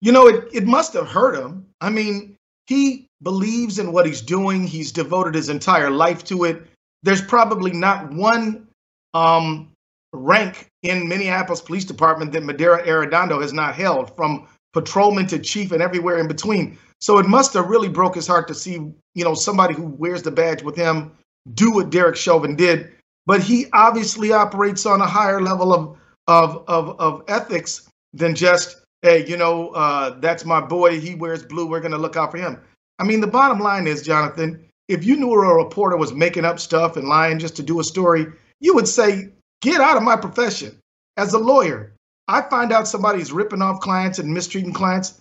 You 0.00 0.12
know, 0.12 0.28
it, 0.28 0.48
it 0.52 0.64
must 0.64 0.92
have 0.92 1.08
hurt 1.08 1.36
him. 1.36 1.66
I 1.80 1.90
mean, 1.90 2.36
he 2.68 3.08
believes 3.20 3.80
in 3.80 3.92
what 3.92 4.06
he's 4.06 4.22
doing, 4.22 4.64
he's 4.64 4.92
devoted 4.92 5.34
his 5.34 5.48
entire 5.48 5.90
life 5.90 6.22
to 6.24 6.44
it. 6.44 6.62
There's 7.02 7.22
probably 7.22 7.72
not 7.72 8.12
one 8.12 8.68
um, 9.12 9.72
rank 10.12 10.68
in 10.82 11.08
Minneapolis 11.08 11.60
Police 11.60 11.84
Department 11.84 12.32
that 12.32 12.42
Medaria 12.42 12.86
Arradondo 12.86 13.40
has 13.40 13.52
not 13.52 13.74
held, 13.74 14.14
from 14.16 14.48
patrolman 14.72 15.26
to 15.28 15.38
chief 15.38 15.72
and 15.72 15.82
everywhere 15.82 16.18
in 16.18 16.28
between. 16.28 16.78
So 17.00 17.18
it 17.18 17.26
must 17.26 17.54
have 17.54 17.68
really 17.68 17.88
broke 17.88 18.14
his 18.14 18.26
heart 18.26 18.48
to 18.48 18.54
see, 18.54 18.74
you 19.14 19.24
know, 19.24 19.34
somebody 19.34 19.74
who 19.74 19.86
wears 19.86 20.22
the 20.22 20.30
badge 20.30 20.62
with 20.62 20.76
him 20.76 21.12
do 21.54 21.72
what 21.72 21.90
Derek 21.90 22.16
Chauvin 22.16 22.56
did. 22.56 22.92
But 23.26 23.42
he 23.42 23.66
obviously 23.72 24.32
operates 24.32 24.86
on 24.86 25.00
a 25.00 25.06
higher 25.06 25.40
level 25.40 25.72
of 25.72 25.98
of 26.28 26.64
of, 26.68 26.98
of 27.00 27.22
ethics 27.28 27.88
than 28.12 28.34
just, 28.34 28.82
hey, 29.02 29.26
you 29.26 29.36
know, 29.36 29.70
uh, 29.70 30.18
that's 30.20 30.44
my 30.44 30.60
boy. 30.60 31.00
He 31.00 31.14
wears 31.14 31.44
blue. 31.44 31.66
We're 31.66 31.80
going 31.80 31.92
to 31.92 31.98
look 31.98 32.16
out 32.16 32.30
for 32.30 32.38
him. 32.38 32.60
I 32.98 33.04
mean, 33.04 33.20
the 33.20 33.26
bottom 33.26 33.60
line 33.60 33.86
is, 33.86 34.02
Jonathan, 34.02 34.66
if 34.88 35.04
you 35.04 35.16
knew 35.16 35.32
a 35.32 35.64
reporter 35.64 35.96
was 35.96 36.14
making 36.14 36.44
up 36.44 36.58
stuff 36.58 36.96
and 36.96 37.08
lying 37.08 37.38
just 37.38 37.56
to 37.56 37.62
do 37.62 37.80
a 37.80 37.84
story, 37.84 38.26
you 38.60 38.74
would 38.74 38.88
say, 38.88 39.32
Get 39.62 39.80
out 39.80 39.96
of 39.96 40.02
my 40.02 40.16
profession. 40.16 40.78
As 41.16 41.32
a 41.32 41.38
lawyer, 41.38 41.94
I 42.28 42.42
find 42.42 42.72
out 42.72 42.88
somebody's 42.88 43.32
ripping 43.32 43.62
off 43.62 43.80
clients 43.80 44.18
and 44.18 44.32
mistreating 44.32 44.72
clients. 44.72 45.20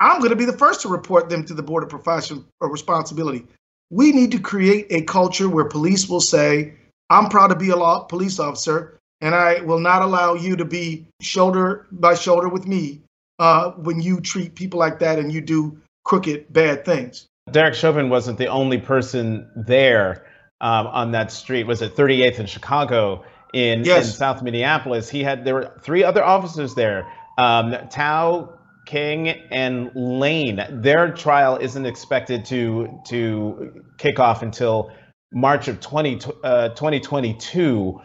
I'm 0.00 0.18
going 0.18 0.30
to 0.30 0.36
be 0.36 0.44
the 0.44 0.56
first 0.56 0.82
to 0.82 0.88
report 0.88 1.28
them 1.28 1.44
to 1.44 1.54
the 1.54 1.62
Board 1.62 1.82
of 1.82 1.88
Professional 1.88 2.44
or 2.60 2.70
Responsibility. 2.70 3.46
We 3.90 4.12
need 4.12 4.32
to 4.32 4.38
create 4.38 4.86
a 4.90 5.02
culture 5.02 5.48
where 5.48 5.64
police 5.64 6.08
will 6.08 6.20
say, 6.20 6.74
I'm 7.10 7.28
proud 7.28 7.48
to 7.48 7.56
be 7.56 7.70
a 7.70 7.76
law 7.76 8.04
police 8.04 8.38
officer, 8.38 8.98
and 9.20 9.34
I 9.34 9.60
will 9.62 9.80
not 9.80 10.02
allow 10.02 10.34
you 10.34 10.56
to 10.56 10.64
be 10.64 11.06
shoulder 11.20 11.86
by 11.90 12.14
shoulder 12.14 12.48
with 12.48 12.66
me 12.66 13.02
uh, 13.38 13.70
when 13.72 14.00
you 14.00 14.20
treat 14.20 14.54
people 14.54 14.78
like 14.78 14.98
that 15.00 15.18
and 15.18 15.32
you 15.32 15.40
do 15.40 15.80
crooked, 16.04 16.52
bad 16.52 16.84
things. 16.84 17.26
Derek 17.50 17.74
Chauvin 17.74 18.10
wasn't 18.10 18.38
the 18.38 18.46
only 18.48 18.78
person 18.78 19.50
there 19.56 20.26
um, 20.60 20.86
on 20.86 21.12
that 21.12 21.32
street. 21.32 21.64
Was 21.64 21.82
it 21.82 21.96
38th 21.96 22.40
in 22.40 22.46
Chicago? 22.46 23.24
In, 23.54 23.84
yes. 23.84 24.06
in 24.06 24.12
South 24.12 24.42
Minneapolis. 24.42 25.08
He 25.08 25.22
had 25.22 25.44
there 25.44 25.54
were 25.54 25.72
three 25.82 26.04
other 26.04 26.22
officers 26.22 26.74
there. 26.74 27.06
Um, 27.38 27.72
Thao, 27.72 28.52
Kueng, 28.86 29.40
and 29.50 29.90
Lane. 29.94 30.64
Their 30.70 31.12
trial 31.12 31.56
isn't 31.56 31.86
expected 31.86 32.44
to 32.46 33.00
to 33.08 33.82
kick 33.98 34.18
off 34.18 34.42
until 34.42 34.90
March 35.32 35.68
of 35.68 35.80
20, 35.80 36.20
uh, 36.42 36.68
2022. 36.70 38.00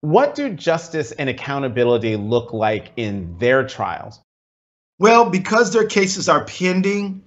What 0.00 0.34
do 0.34 0.50
justice 0.50 1.12
and 1.12 1.28
accountability 1.28 2.16
look 2.16 2.52
like 2.52 2.92
in 2.96 3.38
their 3.38 3.66
trials? 3.66 4.20
Well, 4.98 5.28
because 5.28 5.72
their 5.72 5.86
cases 5.86 6.28
are 6.28 6.44
pending, 6.44 7.24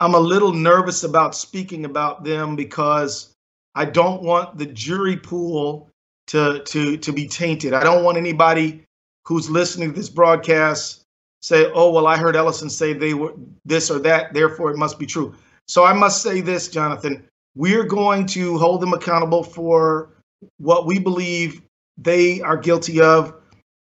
I'm 0.00 0.14
a 0.14 0.20
little 0.20 0.52
nervous 0.52 1.04
about 1.04 1.34
speaking 1.34 1.84
about 1.84 2.24
them 2.24 2.56
because 2.56 3.34
I 3.74 3.86
don't 3.86 4.22
want 4.22 4.58
the 4.58 4.66
jury 4.66 5.16
pool 5.16 5.90
to 6.28 6.62
to 6.64 6.96
to 6.98 7.12
be 7.12 7.26
tainted. 7.26 7.72
I 7.72 7.82
don't 7.82 8.04
want 8.04 8.18
anybody 8.18 8.82
who's 9.24 9.50
listening 9.50 9.90
to 9.90 9.96
this 9.96 10.08
broadcast 10.08 11.02
say, 11.42 11.70
"Oh, 11.74 11.90
well, 11.92 12.06
I 12.06 12.16
heard 12.16 12.36
Ellison 12.36 12.70
say 12.70 12.92
they 12.92 13.14
were 13.14 13.34
this 13.64 13.90
or 13.90 13.98
that, 14.00 14.34
therefore 14.34 14.70
it 14.70 14.76
must 14.76 14.98
be 14.98 15.06
true." 15.06 15.34
So 15.68 15.84
I 15.84 15.92
must 15.92 16.22
say 16.22 16.40
this, 16.40 16.68
Jonathan, 16.68 17.26
we're 17.56 17.84
going 17.84 18.26
to 18.26 18.56
hold 18.58 18.80
them 18.80 18.92
accountable 18.92 19.42
for 19.42 20.10
what 20.58 20.86
we 20.86 20.98
believe 20.98 21.62
they 21.98 22.40
are 22.40 22.56
guilty 22.56 23.00
of. 23.00 23.34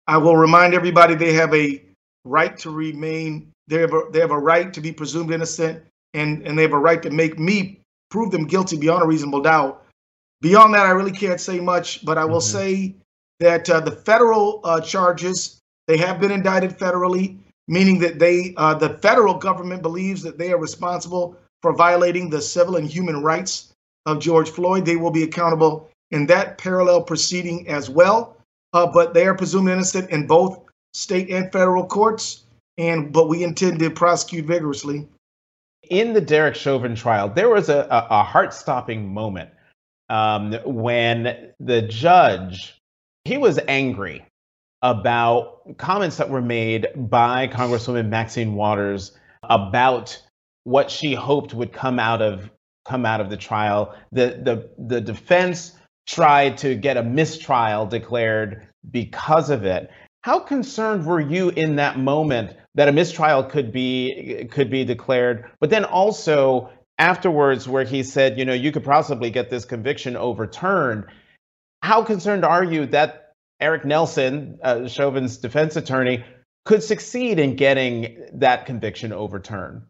I 0.07 0.17
will 0.19 0.37
remind 0.37 0.75
everybody 0.75 1.15
they 1.15 1.33
have 1.35 1.55
a 1.55 1.83
right 2.25 2.57
to 2.59 2.71
remain 2.71 3.51
they 3.69 3.81
have 3.81 3.95
a, 3.95 4.03
they 4.13 4.21
have 4.21 4.33
a 4.33 4.39
right 4.39 4.73
to 4.75 4.81
be 4.81 4.93
presumed 4.93 5.33
innocent 5.33 5.83
and 6.15 6.47
and 6.47 6.59
they 6.59 6.63
have 6.63 6.73
a 6.73 6.79
right 6.79 7.03
to 7.03 7.11
make 7.11 7.39
me 7.39 7.81
prove 8.11 8.31
them 8.31 8.45
guilty 8.47 8.77
beyond 8.77 9.03
a 9.03 9.07
reasonable 9.07 9.41
doubt 9.41 9.80
Beyond 10.41 10.75
that, 10.75 10.87
I 10.87 10.91
really 10.91 11.13
can't 11.13 11.41
say 11.41 11.61
much, 11.61 12.05
but 12.05 12.17
I 12.17 12.25
will 12.25 12.41
mm-hmm. 12.41 12.59
say 12.59 12.95
that 13.41 13.69
uh, 13.69 13.81
the 13.81 13.93
federal 13.93 14.61
uh, 14.65 14.81
charges 14.81 15.61
they 15.87 15.97
have 15.97 16.21
been 16.21 16.31
indicted 16.31 16.79
federally, 16.79 17.37
meaning 17.67 17.99
that 17.99 18.19
they 18.19 18.55
uh, 18.57 18.75
the 18.75 18.91
federal 18.99 19.35
government 19.35 19.83
believes 19.83 20.23
that 20.23 20.39
they 20.39 20.53
are 20.53 20.59
responsible 20.59 21.37
for 21.63 21.75
violating 21.75 22.31
the 22.31 22.41
civil 22.41 22.77
and 22.77 22.89
human 22.89 23.23
rights 23.23 23.73
of 24.07 24.21
George 24.21 24.51
Floyd. 24.51 24.85
They 24.85 24.97
will 24.97 25.11
be 25.11 25.25
accountable 25.25 25.91
in 26.11 26.27
that 26.27 26.59
parallel 26.59 27.03
proceeding 27.03 27.69
as 27.69 27.91
well, 27.91 28.37
uh, 28.73 28.87
but 28.87 29.15
they 29.15 29.27
are 29.27 29.35
presumed 29.35 29.69
innocent 29.69 30.11
in 30.11 30.27
both 30.27 30.61
state 30.95 31.31
and 31.31 31.51
federal 31.53 31.87
courts. 31.87 32.45
And 32.79 33.13
but 33.13 33.29
we 33.29 33.45
intend 33.45 33.79
to 33.81 33.91
prosecute 33.91 34.47
vigorously. 34.47 35.07
In 35.91 36.13
the 36.13 36.21
Derek 36.21 36.55
Chauvin 36.55 36.95
trial, 36.95 37.29
there 37.29 37.49
was 37.49 37.69
a, 37.69 37.81
a, 37.91 38.07
a 38.11 38.23
heart-stopping 38.23 39.13
moment 39.13 39.51
um, 40.11 40.53
when 40.65 41.53
the 41.61 41.83
judge 41.83 42.77
he 43.25 43.39
was 43.39 43.59
angry 43.69 44.25
about 44.83 45.77
comments 45.79 46.17
that 46.17 46.31
were 46.31 46.43
made 46.43 46.89
by 46.97 47.47
Congresswoman 47.49 48.09
Maxine 48.09 48.55
Waters 48.55 49.13
about 49.43 50.21
what 50.65 50.91
she 50.91 51.15
hoped 51.15 51.55
would 51.55 51.73
come 51.73 51.99
out 51.99 52.23
of 52.23 52.51
come 52.85 53.07
out 53.07 53.21
of 53.21 53.31
the 53.31 53.37
trial. 53.37 53.95
The 54.13 54.41
the 54.43 54.71
the 54.79 55.01
defense 55.01 55.73
tried 56.07 56.59
to 56.59 56.75
get 56.75 56.97
a 56.97 57.03
mistrial 57.03 57.87
declared 57.87 58.67
because 58.91 59.51
of 59.51 59.65
it. 59.65 59.91
How 60.23 60.41
concerned 60.41 61.07
were 61.07 61.21
you 61.21 61.51
in 61.51 61.77
that 61.77 61.99
moment 61.99 62.57
that 62.75 62.89
a 62.89 62.93
mistrial 62.93 63.45
could 63.45 63.73
be 63.73 64.47
could 64.51 64.71
be 64.71 64.85
declared, 64.85 65.51
but 65.61 65.71
then 65.71 65.85
also 65.85 66.71
afterwards 67.01 67.67
where 67.67 67.85
he 67.85 68.03
said, 68.03 68.39
you 68.39 68.45
know, 68.45 68.53
you 68.53 68.71
could 68.71 68.85
possibly 68.85 69.31
get 69.31 69.49
this 69.49 69.65
conviction 69.65 70.17
overturned. 70.17 71.07
How 71.83 72.05
concerned 72.05 72.45
are 72.45 72.63
you 72.63 72.87
that 72.87 73.33
Eric 73.59 73.87
Nelson, 73.87 74.59
uh, 74.63 74.87
Chauvin's 74.87 75.39
defense 75.39 75.77
attorney, 75.77 76.25
could 76.67 76.83
succeed 76.83 77.39
in 77.39 77.57
getting 77.57 78.27
that 78.35 78.67
conviction 78.67 79.15
overturned? 79.15 79.83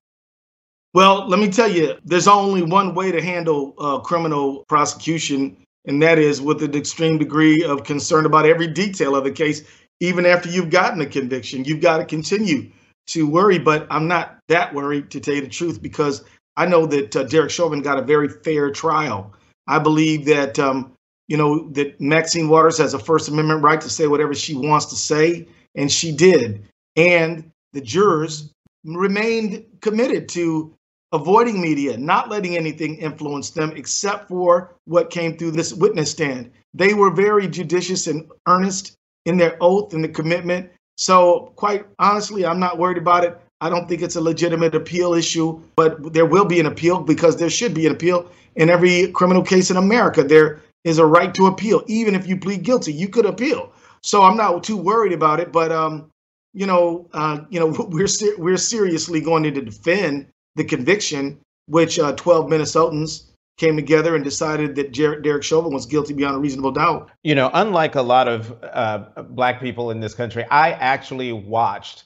Well, 0.94 1.28
let 1.28 1.40
me 1.40 1.50
tell 1.50 1.68
you, 1.68 1.98
there's 2.04 2.28
only 2.28 2.62
one 2.62 2.94
way 2.94 3.10
to 3.10 3.20
handle 3.20 3.74
uh, 3.78 3.98
criminal 4.00 4.64
prosecution, 4.68 5.56
and 5.86 6.02
that 6.02 6.18
is 6.18 6.40
with 6.40 6.62
an 6.62 6.76
extreme 6.76 7.18
degree 7.18 7.64
of 7.64 7.82
concern 7.82 8.24
about 8.24 8.46
every 8.46 8.68
detail 8.68 9.16
of 9.16 9.24
the 9.24 9.32
case. 9.32 9.62
Even 9.98 10.26
after 10.26 10.48
you've 10.48 10.70
gotten 10.70 11.00
a 11.00 11.06
conviction, 11.06 11.64
you've 11.64 11.80
got 11.80 11.98
to 11.98 12.04
continue 12.04 12.70
to 13.08 13.28
worry. 13.28 13.58
But 13.58 13.88
I'm 13.90 14.06
not 14.06 14.38
that 14.48 14.74
worried, 14.74 15.10
to 15.10 15.20
tell 15.20 15.34
you 15.34 15.42
the 15.42 15.48
truth, 15.48 15.82
because 15.82 16.24
I 16.56 16.66
know 16.66 16.86
that 16.86 17.16
uh, 17.16 17.24
Derek 17.24 17.50
Chauvin 17.50 17.82
got 17.82 17.98
a 17.98 18.02
very 18.02 18.28
fair 18.28 18.70
trial. 18.70 19.32
I 19.66 19.78
believe 19.78 20.26
that 20.26 20.58
um, 20.58 20.92
you 21.28 21.36
know 21.36 21.68
that 21.70 22.00
Maxine 22.00 22.48
Waters 22.48 22.78
has 22.78 22.94
a 22.94 22.98
First 22.98 23.28
Amendment 23.28 23.62
right 23.62 23.80
to 23.80 23.88
say 23.90 24.06
whatever 24.06 24.34
she 24.34 24.54
wants 24.54 24.86
to 24.86 24.96
say, 24.96 25.46
and 25.74 25.90
she 25.90 26.12
did. 26.12 26.66
And 26.96 27.50
the 27.72 27.80
jurors 27.80 28.52
remained 28.84 29.64
committed 29.80 30.28
to 30.30 30.74
avoiding 31.12 31.60
media, 31.60 31.96
not 31.96 32.30
letting 32.30 32.56
anything 32.56 32.96
influence 32.96 33.50
them 33.50 33.72
except 33.76 34.28
for 34.28 34.74
what 34.84 35.10
came 35.10 35.36
through 35.36 35.52
this 35.52 35.72
witness 35.72 36.10
stand. 36.10 36.50
They 36.74 36.94
were 36.94 37.10
very 37.10 37.48
judicious 37.48 38.06
and 38.06 38.30
earnest 38.46 38.96
in 39.26 39.36
their 39.36 39.56
oath 39.60 39.92
and 39.92 40.04
the 40.04 40.08
commitment. 40.08 40.70
So, 40.96 41.52
quite 41.56 41.86
honestly, 41.98 42.44
I'm 42.44 42.60
not 42.60 42.78
worried 42.78 42.98
about 42.98 43.24
it. 43.24 43.40
I 43.60 43.68
don't 43.68 43.88
think 43.88 44.02
it's 44.02 44.16
a 44.16 44.20
legitimate 44.20 44.74
appeal 44.74 45.12
issue, 45.12 45.60
but 45.76 46.12
there 46.12 46.26
will 46.26 46.46
be 46.46 46.60
an 46.60 46.66
appeal 46.66 47.00
because 47.00 47.36
there 47.36 47.50
should 47.50 47.74
be 47.74 47.86
an 47.86 47.92
appeal 47.92 48.30
in 48.56 48.70
every 48.70 49.08
criminal 49.12 49.42
case 49.42 49.70
in 49.70 49.76
America. 49.76 50.24
There 50.24 50.60
is 50.84 50.98
a 50.98 51.04
right 51.04 51.34
to 51.34 51.46
appeal, 51.46 51.82
even 51.86 52.14
if 52.14 52.26
you 52.26 52.38
plead 52.38 52.62
guilty, 52.62 52.92
you 52.92 53.08
could 53.08 53.26
appeal. 53.26 53.72
So 54.02 54.22
I'm 54.22 54.36
not 54.36 54.64
too 54.64 54.78
worried 54.78 55.12
about 55.12 55.40
it. 55.40 55.52
But 55.52 55.72
um, 55.72 56.10
you 56.54 56.66
know, 56.66 57.08
uh, 57.12 57.40
you 57.50 57.60
know, 57.60 57.66
we're 57.90 58.06
ser- 58.06 58.36
we're 58.38 58.56
seriously 58.56 59.20
going 59.20 59.42
to 59.42 59.50
defend 59.50 60.28
the 60.56 60.64
conviction, 60.64 61.38
which 61.66 61.98
uh, 61.98 62.12
12 62.12 62.46
Minnesotans 62.46 63.26
came 63.58 63.76
together 63.76 64.14
and 64.14 64.24
decided 64.24 64.74
that 64.76 64.90
Jer- 64.92 65.20
Derek 65.20 65.42
Chauvin 65.42 65.72
was 65.72 65.84
guilty 65.84 66.14
beyond 66.14 66.36
a 66.36 66.38
reasonable 66.38 66.72
doubt. 66.72 67.10
You 67.22 67.34
know, 67.34 67.50
unlike 67.52 67.94
a 67.94 68.02
lot 68.02 68.26
of 68.26 68.56
uh, 68.62 69.04
black 69.28 69.60
people 69.60 69.90
in 69.90 70.00
this 70.00 70.14
country, 70.14 70.44
I 70.50 70.72
actually 70.72 71.32
watched 71.32 72.04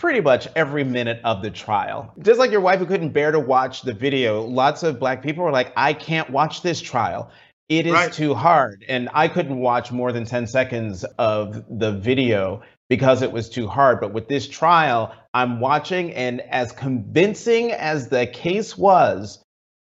pretty 0.00 0.20
much 0.22 0.48
every 0.56 0.82
minute 0.82 1.20
of 1.24 1.42
the 1.42 1.50
trial. 1.50 2.12
Just 2.20 2.38
like 2.38 2.50
your 2.50 2.62
wife 2.62 2.78
who 2.78 2.86
couldn't 2.86 3.10
bear 3.10 3.30
to 3.30 3.38
watch 3.38 3.82
the 3.82 3.92
video, 3.92 4.42
lots 4.42 4.82
of 4.82 4.98
black 4.98 5.22
people 5.22 5.44
were 5.44 5.52
like, 5.52 5.72
I 5.76 5.92
can't 5.92 6.30
watch 6.30 6.62
this 6.62 6.80
trial. 6.80 7.30
It 7.68 7.86
is 7.86 7.92
right. 7.92 8.12
too 8.12 8.34
hard. 8.34 8.82
And 8.88 9.10
I 9.12 9.28
couldn't 9.28 9.58
watch 9.58 9.92
more 9.92 10.10
than 10.10 10.24
10 10.24 10.46
seconds 10.46 11.04
of 11.18 11.62
the 11.68 11.92
video 11.92 12.62
because 12.88 13.20
it 13.20 13.30
was 13.30 13.50
too 13.50 13.68
hard. 13.68 14.00
But 14.00 14.14
with 14.14 14.26
this 14.26 14.48
trial, 14.48 15.14
I'm 15.34 15.60
watching, 15.60 16.14
and 16.14 16.40
as 16.40 16.72
convincing 16.72 17.70
as 17.70 18.08
the 18.08 18.26
case 18.26 18.78
was, 18.78 19.44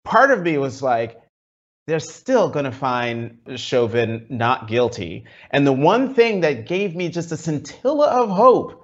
part 0.04 0.32
of 0.32 0.42
me 0.42 0.58
was 0.58 0.82
like, 0.82 1.22
they're 1.86 2.00
still 2.00 2.50
going 2.50 2.66
to 2.66 2.72
find 2.72 3.38
Chauvin 3.56 4.26
not 4.30 4.68
guilty. 4.68 5.26
And 5.52 5.66
the 5.66 5.72
one 5.74 6.16
thing 6.16 6.42
that 6.42 6.66
gave 6.66 6.96
me 6.96 7.10
just 7.10 7.32
a 7.32 7.38
scintilla 7.38 8.08
of 8.08 8.30
hope 8.30 8.81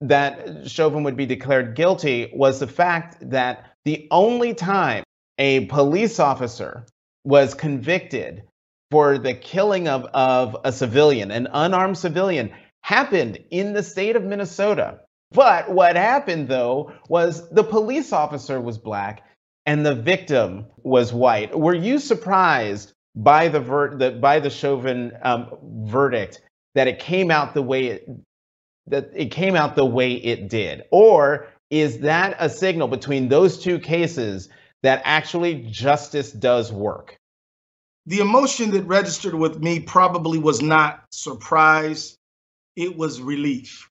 that 0.00 0.68
Chauvin 0.68 1.02
would 1.04 1.16
be 1.16 1.26
declared 1.26 1.74
guilty 1.74 2.30
was 2.32 2.60
the 2.60 2.66
fact 2.66 3.30
that 3.30 3.72
the 3.84 4.06
only 4.10 4.54
time 4.54 5.04
a 5.38 5.66
police 5.66 6.18
officer 6.18 6.86
was 7.24 7.54
convicted 7.54 8.42
for 8.90 9.18
the 9.18 9.34
killing 9.34 9.88
of, 9.88 10.04
of 10.06 10.56
a 10.64 10.72
civilian, 10.72 11.30
an 11.30 11.48
unarmed 11.52 11.98
civilian, 11.98 12.52
happened 12.82 13.38
in 13.50 13.72
the 13.72 13.82
state 13.82 14.16
of 14.16 14.24
Minnesota. 14.24 15.00
But 15.32 15.70
what 15.70 15.96
happened 15.96 16.48
though 16.48 16.92
was 17.08 17.48
the 17.50 17.64
police 17.64 18.12
officer 18.12 18.60
was 18.60 18.78
black 18.78 19.24
and 19.66 19.84
the 19.84 19.94
victim 19.94 20.66
was 20.78 21.12
white. 21.12 21.58
Were 21.58 21.74
you 21.74 21.98
surprised 21.98 22.92
by 23.14 23.48
the, 23.48 23.60
ver- 23.60 23.96
the 23.96 24.12
by 24.12 24.40
the 24.40 24.48
Chauvin 24.48 25.12
um, 25.22 25.50
verdict 25.84 26.40
that 26.74 26.88
it 26.88 26.98
came 26.98 27.30
out 27.30 27.52
the 27.52 27.62
way 27.62 27.86
it 27.86 28.08
that 28.90 29.10
it 29.14 29.30
came 29.30 29.54
out 29.54 29.76
the 29.76 29.86
way 29.86 30.12
it 30.12 30.48
did, 30.48 30.84
or 30.90 31.48
is 31.70 31.98
that 32.00 32.36
a 32.38 32.48
signal 32.48 32.88
between 32.88 33.28
those 33.28 33.62
two 33.62 33.78
cases 33.78 34.48
that 34.82 35.02
actually 35.04 35.66
justice 35.70 36.32
does 36.32 36.72
work? 36.72 37.16
The 38.06 38.20
emotion 38.20 38.70
that 38.70 38.84
registered 38.84 39.34
with 39.34 39.62
me 39.62 39.80
probably 39.80 40.38
was 40.38 40.62
not 40.62 41.04
surprise 41.12 42.16
it 42.76 42.96
was 42.96 43.20
relief. 43.20 43.90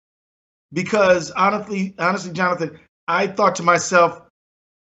Because 0.73 1.29
honestly, 1.31 1.93
honestly, 1.99 2.31
Jonathan, 2.31 2.79
I 3.07 3.27
thought 3.27 3.55
to 3.55 3.63
myself, 3.63 4.21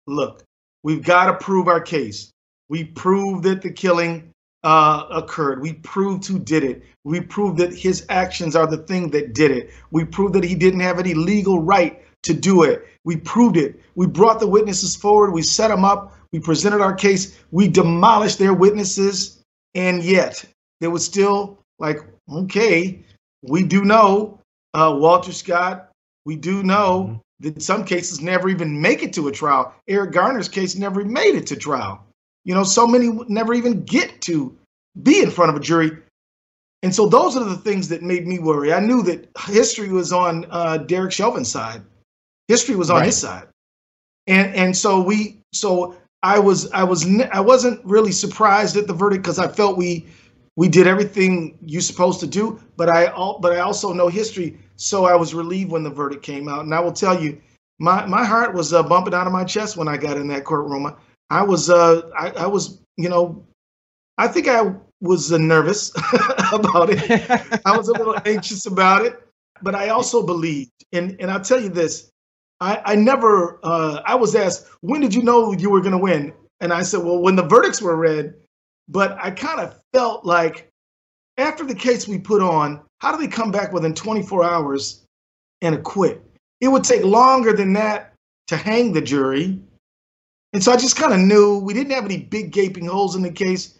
look, 0.07 0.43
we've 0.83 1.03
got 1.03 1.25
to 1.25 1.33
prove 1.45 1.67
our 1.67 1.81
case. 1.81 2.31
We 2.69 2.85
proved 2.85 3.43
that 3.43 3.61
the 3.61 3.71
killing 3.71 4.33
uh, 4.63 5.05
occurred. 5.11 5.61
We 5.61 5.73
proved 5.73 6.25
who 6.25 6.39
did 6.39 6.63
it. 6.63 6.83
We 7.03 7.21
proved 7.21 7.57
that 7.59 7.73
his 7.73 8.05
actions 8.09 8.55
are 8.55 8.67
the 8.67 8.77
thing 8.77 9.11
that 9.11 9.33
did 9.33 9.51
it. 9.51 9.71
We 9.91 10.03
proved 10.03 10.33
that 10.35 10.43
he 10.43 10.55
didn't 10.55 10.81
have 10.81 10.99
any 10.99 11.13
legal 11.13 11.59
right 11.59 12.01
to 12.23 12.33
do 12.33 12.63
it. 12.63 12.85
We 13.05 13.17
proved 13.17 13.57
it. 13.57 13.79
We 13.95 14.07
brought 14.07 14.39
the 14.39 14.47
witnesses 14.47 14.95
forward. 14.95 15.31
We 15.31 15.43
set 15.43 15.69
them 15.69 15.85
up. 15.85 16.17
We 16.33 16.39
presented 16.39 16.81
our 16.81 16.93
case. 16.93 17.39
We 17.51 17.67
demolished 17.67 18.39
their 18.39 18.53
witnesses. 18.53 19.41
And 19.75 20.03
yet, 20.03 20.43
there 20.81 20.89
was 20.89 21.05
still 21.05 21.59
like, 21.79 21.99
okay, 22.29 23.03
we 23.43 23.63
do 23.63 23.85
know 23.85 24.39
uh, 24.73 24.95
Walter 24.99 25.31
Scott. 25.31 25.89
We 26.25 26.35
do 26.35 26.63
know 26.63 27.03
mm-hmm. 27.03 27.47
that 27.47 27.61
some 27.61 27.85
cases 27.85 28.21
never 28.21 28.49
even 28.49 28.81
make 28.81 29.03
it 29.03 29.13
to 29.13 29.27
a 29.27 29.31
trial. 29.31 29.73
Eric 29.87 30.11
Garner's 30.11 30.49
case 30.49 30.75
never 30.75 31.05
made 31.05 31.35
it 31.35 31.47
to 31.47 31.55
trial. 31.55 32.03
You 32.47 32.55
know, 32.55 32.63
so 32.63 32.87
many 32.87 33.09
never 33.27 33.53
even 33.53 33.83
get 33.83 34.21
to 34.21 34.57
be 35.03 35.21
in 35.21 35.29
front 35.29 35.49
of 35.49 35.57
a 35.57 35.59
jury. 35.59 35.91
And 36.81 36.95
so 36.95 37.05
those 37.05 37.35
are 37.35 37.43
the 37.43 37.57
things 37.57 37.89
that 37.89 38.03
made 38.03 38.25
me 38.25 38.39
worry. 38.39 38.71
I 38.71 38.79
knew 38.79 39.03
that 39.03 39.29
history 39.47 39.89
was 39.89 40.13
on 40.13 40.45
uh, 40.49 40.77
Derek 40.77 41.11
Chauvin's 41.11 41.51
side. 41.51 41.81
History 42.47 42.77
was 42.77 42.89
on 42.89 42.99
right. 42.99 43.07
his 43.07 43.17
side. 43.17 43.49
And 44.27 44.55
and 44.55 44.77
so 44.77 45.01
we 45.01 45.41
so 45.51 45.97
I 46.23 46.39
was 46.39 46.71
I 46.71 46.85
was 46.85 47.05
I 47.33 47.41
wasn't 47.41 47.83
really 47.83 48.13
surprised 48.13 48.77
at 48.77 48.87
the 48.87 48.93
verdict 48.93 49.23
because 49.23 49.39
I 49.39 49.49
felt 49.49 49.77
we 49.77 50.05
we 50.55 50.69
did 50.69 50.87
everything 50.87 51.57
you're 51.65 51.81
supposed 51.81 52.21
to 52.21 52.27
do. 52.27 52.61
But 52.77 52.87
I 52.87 53.07
all 53.07 53.39
but 53.39 53.51
I 53.51 53.59
also 53.59 53.91
know 53.91 54.07
history, 54.07 54.57
so 54.77 55.03
I 55.03 55.15
was 55.15 55.33
relieved 55.33 55.71
when 55.71 55.83
the 55.83 55.89
verdict 55.89 56.23
came 56.23 56.47
out. 56.47 56.63
And 56.63 56.73
I 56.73 56.79
will 56.79 56.93
tell 56.93 57.21
you, 57.21 57.41
my 57.79 58.05
my 58.05 58.23
heart 58.23 58.53
was 58.53 58.71
uh, 58.71 58.83
bumping 58.83 59.13
out 59.13 59.27
of 59.27 59.33
my 59.33 59.43
chest 59.43 59.75
when 59.75 59.89
I 59.89 59.97
got 59.97 60.15
in 60.15 60.29
that 60.29 60.45
courtroom. 60.45 60.95
I 61.29 61.43
was 61.43 61.69
uh 61.69 62.09
I, 62.17 62.29
I 62.31 62.47
was 62.47 62.79
you 62.97 63.09
know 63.09 63.45
I 64.17 64.27
think 64.27 64.47
I 64.47 64.73
was 64.99 65.31
uh, 65.31 65.37
nervous 65.37 65.91
about 66.51 66.89
it. 66.89 67.61
I 67.65 67.77
was 67.77 67.87
a 67.87 67.93
little 67.93 68.15
anxious 68.25 68.65
about 68.65 69.05
it, 69.05 69.19
but 69.61 69.75
I 69.75 69.89
also 69.89 70.25
believed. 70.25 70.71
And 70.93 71.15
and 71.19 71.29
I'll 71.29 71.41
tell 71.41 71.61
you 71.61 71.69
this, 71.69 72.09
I 72.59 72.81
I 72.85 72.95
never 72.95 73.59
uh, 73.63 74.01
I 74.05 74.15
was 74.15 74.35
asked 74.35 74.67
when 74.81 75.01
did 75.01 75.13
you 75.13 75.23
know 75.23 75.51
you 75.51 75.69
were 75.69 75.81
going 75.81 75.91
to 75.91 75.97
win, 75.97 76.33
and 76.61 76.73
I 76.73 76.83
said, 76.83 77.03
well, 77.03 77.19
when 77.19 77.35
the 77.35 77.43
verdicts 77.43 77.81
were 77.81 77.95
read. 77.95 78.33
But 78.89 79.17
I 79.21 79.31
kind 79.31 79.59
of 79.59 79.77
felt 79.93 80.23
like 80.23 80.69
after 81.37 81.65
the 81.65 81.75
case 81.75 82.07
we 82.07 82.17
put 82.17 82.41
on, 82.41 82.81
how 82.99 83.11
do 83.11 83.17
they 83.17 83.27
come 83.27 83.51
back 83.51 83.73
within 83.73 83.93
24 83.93 84.43
hours 84.45 85.03
and 85.61 85.75
acquit? 85.75 86.23
It 86.61 86.69
would 86.69 86.85
take 86.85 87.03
longer 87.03 87.53
than 87.53 87.73
that 87.73 88.13
to 88.47 88.55
hang 88.55 88.93
the 88.93 89.01
jury. 89.01 89.59
And 90.57 90.63
so 90.63 90.71
I 90.71 90.75
just 90.75 90.95
kind 90.95 91.13
of 91.13 91.19
knew 91.19 91.59
we 91.59 91.75
didn't 91.75 91.91
have 91.91 92.05
any 92.05 92.17
big 92.17 92.49
gaping 92.49 92.87
holes 92.87 93.15
in 93.15 93.21
the 93.21 93.29
case. 93.29 93.77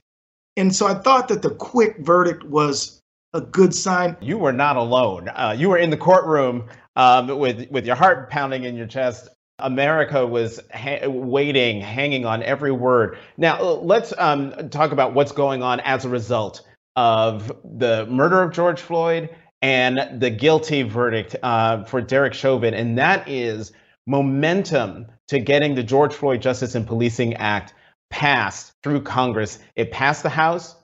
And 0.58 0.76
so 0.76 0.86
I 0.86 0.94
thought 0.94 1.28
that 1.30 1.42
the 1.42 1.50
quick 1.50 1.98
verdict 2.02 2.44
was 2.44 3.02
a 3.34 3.42
good 3.42 3.74
sign. 3.74 4.16
You 4.22 4.38
were 4.38 4.54
not 4.54 4.78
alone. 4.78 5.30
Uh, 5.30 5.56
you 5.58 5.70
were 5.70 5.80
in 5.80 5.90
the 5.90 5.98
courtroom 5.98 6.70
um, 6.96 7.40
with, 7.40 7.68
with 7.72 7.88
your 7.88 7.96
heart 7.96 8.30
pounding 8.30 8.66
in 8.66 8.76
your 8.76 8.86
chest. 8.86 9.28
America 9.58 10.24
was 10.28 10.60
ha- 10.72 11.08
waiting, 11.08 11.82
hanging 11.82 12.28
on 12.28 12.44
every 12.44 12.72
word. 12.72 13.18
Now, 13.38 13.60
let's 13.60 14.14
um, 14.20 14.70
talk 14.70 14.92
about 14.92 15.16
what's 15.16 15.32
going 15.32 15.64
on 15.64 15.80
as 15.80 16.06
a 16.06 16.10
result 16.10 16.62
of 16.96 17.52
the 17.64 18.06
murder 18.06 18.44
of 18.44 18.54
George 18.54 18.82
Floyd 18.82 19.36
and 19.64 20.22
the 20.22 20.30
guilty 20.30 20.84
verdict 20.84 21.36
uh, 21.42 21.86
for 21.86 22.02
Derek 22.02 22.36
Chauvin, 22.36 22.76
and 22.76 23.00
that 23.00 23.28
is 23.28 23.72
momentum 24.08 25.06
to 25.28 25.40
getting 25.40 25.76
the 25.76 25.84
George 25.84 26.14
Floyd 26.14 26.42
Justice 26.42 26.74
and 26.74 26.88
Policing 26.88 27.36
Act 27.36 27.74
passed 28.10 28.72
through 28.82 29.02
Congress. 29.02 29.60
It 29.76 29.92
passed 29.92 30.24
the 30.24 30.30
House. 30.30 30.76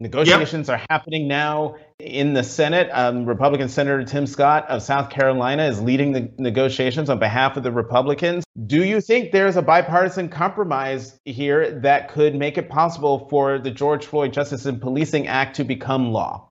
Negotiations 0.00 0.68
yep. 0.68 0.80
are 0.80 0.86
happening 0.90 1.28
now 1.28 1.76
in 2.00 2.34
the 2.34 2.42
Senate. 2.42 2.90
Um, 2.92 3.24
Republican 3.26 3.68
Senator 3.68 4.02
Tim 4.04 4.26
Scott 4.26 4.68
of 4.68 4.82
South 4.82 5.08
Carolina 5.08 5.66
is 5.66 5.80
leading 5.80 6.12
the 6.12 6.30
negotiations 6.36 7.08
on 7.08 7.20
behalf 7.20 7.56
of 7.56 7.62
the 7.62 7.70
Republicans. 7.70 8.44
Do 8.66 8.82
you 8.84 9.00
think 9.00 9.30
there's 9.30 9.56
a 9.56 9.62
bipartisan 9.62 10.28
compromise 10.28 11.16
here 11.24 11.78
that 11.80 12.08
could 12.08 12.34
make 12.34 12.58
it 12.58 12.68
possible 12.68 13.28
for 13.30 13.60
the 13.60 13.70
George 13.70 14.04
Floyd 14.04 14.32
Justice 14.32 14.66
and 14.66 14.80
Policing 14.80 15.28
Act 15.28 15.56
to 15.56 15.64
become 15.64 16.10
law? 16.10 16.48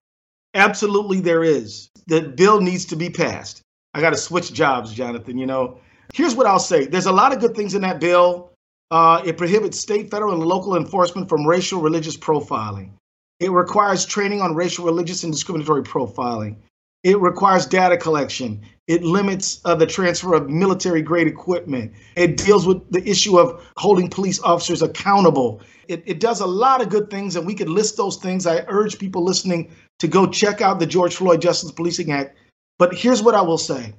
Absolutely, 0.53 1.19
there 1.19 1.43
is. 1.43 1.89
The 2.07 2.21
bill 2.21 2.61
needs 2.61 2.85
to 2.85 2.95
be 2.95 3.09
passed. 3.09 3.61
I 3.93 4.01
got 4.01 4.11
to 4.11 4.17
switch 4.17 4.53
jobs, 4.53 4.93
Jonathan. 4.93 5.37
You 5.37 5.47
know, 5.47 5.79
here's 6.13 6.35
what 6.35 6.47
I'll 6.47 6.59
say 6.59 6.85
there's 6.85 7.05
a 7.05 7.11
lot 7.11 7.33
of 7.33 7.39
good 7.39 7.55
things 7.55 7.75
in 7.75 7.81
that 7.81 7.99
bill. 7.99 8.51
Uh, 8.91 9.21
it 9.25 9.37
prohibits 9.37 9.79
state, 9.79 10.11
federal, 10.11 10.33
and 10.33 10.43
local 10.43 10.75
enforcement 10.77 11.27
from 11.27 11.47
racial 11.47 11.81
religious 11.81 12.15
profiling. 12.15 12.91
It 13.39 13.51
requires 13.51 14.05
training 14.05 14.41
on 14.41 14.55
racial, 14.55 14.85
religious, 14.85 15.23
and 15.23 15.33
discriminatory 15.33 15.83
profiling. 15.83 16.57
It 17.03 17.19
requires 17.19 17.65
data 17.65 17.97
collection. 17.97 18.61
It 18.87 19.03
limits 19.03 19.59
uh, 19.65 19.75
the 19.75 19.85
transfer 19.85 20.33
of 20.33 20.49
military 20.49 21.01
grade 21.01 21.27
equipment. 21.27 21.91
It 22.15 22.37
deals 22.37 22.65
with 22.65 22.89
the 22.91 23.07
issue 23.07 23.39
of 23.39 23.65
holding 23.77 24.09
police 24.09 24.41
officers 24.41 24.81
accountable. 24.81 25.61
It, 25.87 26.03
it 26.05 26.19
does 26.19 26.39
a 26.39 26.45
lot 26.45 26.81
of 26.81 26.89
good 26.89 27.09
things, 27.09 27.35
and 27.35 27.45
we 27.45 27.55
could 27.55 27.69
list 27.69 27.97
those 27.97 28.17
things. 28.17 28.45
I 28.45 28.63
urge 28.67 28.99
people 28.99 29.23
listening 29.23 29.71
to 29.99 30.07
go 30.07 30.27
check 30.27 30.61
out 30.61 30.79
the 30.79 30.85
George 30.85 31.15
Floyd 31.15 31.41
Justice 31.41 31.71
Policing 31.71 32.11
Act. 32.11 32.37
But 32.79 32.93
here's 32.93 33.21
what 33.21 33.35
I 33.35 33.41
will 33.41 33.57
say 33.57 33.93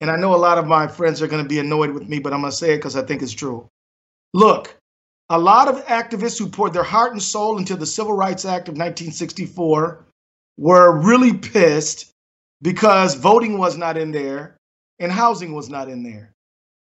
and 0.00 0.10
I 0.10 0.16
know 0.16 0.34
a 0.34 0.36
lot 0.36 0.58
of 0.58 0.66
my 0.66 0.86
friends 0.86 1.22
are 1.22 1.26
going 1.26 1.42
to 1.42 1.48
be 1.48 1.58
annoyed 1.58 1.90
with 1.90 2.08
me, 2.08 2.18
but 2.18 2.32
I'm 2.32 2.40
going 2.40 2.50
to 2.50 2.56
say 2.56 2.74
it 2.74 2.76
because 2.76 2.96
I 2.96 3.02
think 3.02 3.22
it's 3.22 3.32
true. 3.32 3.68
Look, 4.34 4.76
a 5.28 5.38
lot 5.38 5.68
of 5.68 5.84
activists 5.86 6.38
who 6.38 6.48
poured 6.48 6.72
their 6.72 6.82
heart 6.82 7.12
and 7.12 7.22
soul 7.22 7.58
into 7.58 7.76
the 7.76 7.86
Civil 7.86 8.14
Rights 8.14 8.44
Act 8.44 8.68
of 8.68 8.72
1964 8.72 10.06
were 10.56 11.00
really 11.00 11.34
pissed 11.34 12.10
because 12.62 13.14
voting 13.14 13.58
was 13.58 13.76
not 13.76 13.96
in 13.96 14.10
there 14.12 14.56
and 14.98 15.12
housing 15.12 15.52
was 15.54 15.68
not 15.68 15.88
in 15.88 16.02
there. 16.02 16.32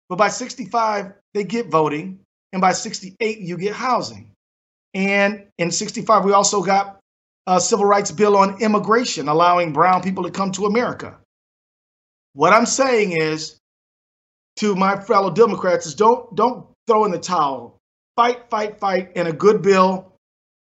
But 0.09 0.17
by 0.17 0.29
65, 0.29 1.13
they 1.33 1.43
get 1.43 1.67
voting, 1.67 2.19
and 2.53 2.61
by 2.61 2.73
68, 2.73 3.39
you 3.39 3.57
get 3.57 3.73
housing. 3.73 4.31
And 4.93 5.47
in 5.57 5.71
65, 5.71 6.23
we 6.23 6.31
also 6.31 6.61
got 6.61 6.99
a 7.47 7.59
civil 7.59 7.85
rights 7.85 8.11
bill 8.11 8.37
on 8.37 8.61
immigration, 8.61 9.27
allowing 9.27 9.73
brown 9.73 10.03
people 10.03 10.23
to 10.23 10.31
come 10.31 10.51
to 10.53 10.65
America. 10.65 11.17
What 12.35 12.51
I'm 12.51 12.65
saying 12.65 13.13
is 13.13 13.59
to 14.57 14.75
my 14.75 14.99
fellow 14.99 15.31
Democrats 15.31 15.85
is 15.85 15.95
don't 15.95 16.35
don't 16.35 16.67
throw 16.85 17.05
in 17.05 17.11
the 17.11 17.17
towel. 17.17 17.77
Fight, 18.17 18.49
fight, 18.49 18.77
fight, 18.77 19.11
and 19.15 19.27
a 19.27 19.33
good 19.33 19.61
bill 19.61 20.13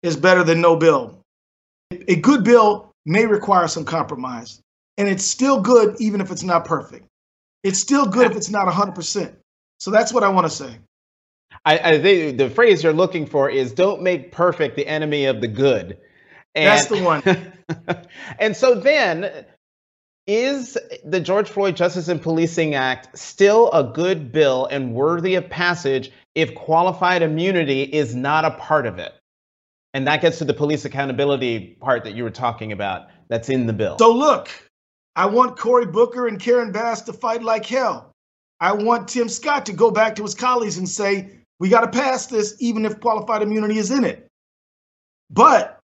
is 0.01 0.15
better 0.15 0.43
than 0.43 0.61
no 0.61 0.77
bill. 0.77 1.21
A 2.07 2.15
good 2.15 2.45
bill 2.45 2.91
may 3.05 3.25
require 3.25 3.67
some 3.67 3.83
compromise, 3.83 4.61
and 4.97 5.09
it's 5.09 5.23
still 5.23 5.61
good 5.61 5.95
even 5.99 6.21
if 6.21 6.31
it's 6.31 6.43
not 6.43 6.63
perfect. 6.63 7.05
It's 7.63 7.79
still 7.79 8.05
good 8.05 8.31
if 8.31 8.37
it's 8.37 8.49
not 8.49 8.67
100%. 8.67 9.35
So 9.79 9.91
that's 9.91 10.13
what 10.13 10.23
I 10.23 10.29
want 10.29 10.47
to 10.47 10.51
say. 10.51 10.77
I, 11.65 11.77
I 11.79 12.01
think 12.01 12.37
the 12.37 12.49
phrase 12.49 12.83
you're 12.83 12.93
looking 12.93 13.25
for 13.25 13.49
is 13.49 13.73
don't 13.73 14.01
make 14.01 14.31
perfect 14.31 14.77
the 14.77 14.87
enemy 14.87 15.25
of 15.25 15.41
the 15.41 15.47
good. 15.47 15.97
And, 16.55 16.67
that's 16.67 16.87
the 16.87 17.03
one. 17.03 18.05
and 18.39 18.55
so 18.55 18.75
then 18.75 19.45
is 20.29 20.77
the 21.03 21.19
George 21.19 21.49
Floyd 21.49 21.75
Justice 21.75 22.07
and 22.07 22.21
Policing 22.21 22.75
Act 22.75 23.17
still 23.17 23.71
a 23.71 23.83
good 23.83 24.31
bill 24.31 24.67
and 24.67 24.93
worthy 24.93 25.33
of 25.33 25.49
passage 25.49 26.11
if 26.35 26.53
qualified 26.53 27.23
immunity 27.23 27.81
is 27.81 28.13
not 28.13 28.45
a 28.45 28.51
part 28.51 28.85
of 28.85 28.99
it? 28.99 29.13
And 29.95 30.05
that 30.05 30.21
gets 30.21 30.37
to 30.37 30.45
the 30.45 30.53
police 30.53 30.85
accountability 30.85 31.75
part 31.81 32.03
that 32.03 32.13
you 32.13 32.23
were 32.23 32.29
talking 32.29 32.71
about 32.71 33.07
that's 33.27 33.49
in 33.49 33.65
the 33.65 33.73
bill. 33.73 33.97
So, 33.97 34.13
look, 34.13 34.49
I 35.15 35.25
want 35.25 35.57
Cory 35.57 35.87
Booker 35.87 36.27
and 36.27 36.39
Karen 36.39 36.71
Bass 36.71 37.01
to 37.01 37.13
fight 37.13 37.41
like 37.41 37.65
hell. 37.65 38.11
I 38.59 38.73
want 38.73 39.07
Tim 39.07 39.29
Scott 39.29 39.65
to 39.65 39.73
go 39.73 39.89
back 39.89 40.15
to 40.17 40.21
his 40.21 40.35
colleagues 40.35 40.77
and 40.77 40.87
say, 40.87 41.31
we 41.59 41.69
got 41.69 41.81
to 41.81 41.99
pass 41.99 42.27
this, 42.27 42.55
even 42.59 42.85
if 42.85 42.99
qualified 42.99 43.41
immunity 43.41 43.79
is 43.79 43.89
in 43.89 44.03
it. 44.03 44.27
But 45.31 45.79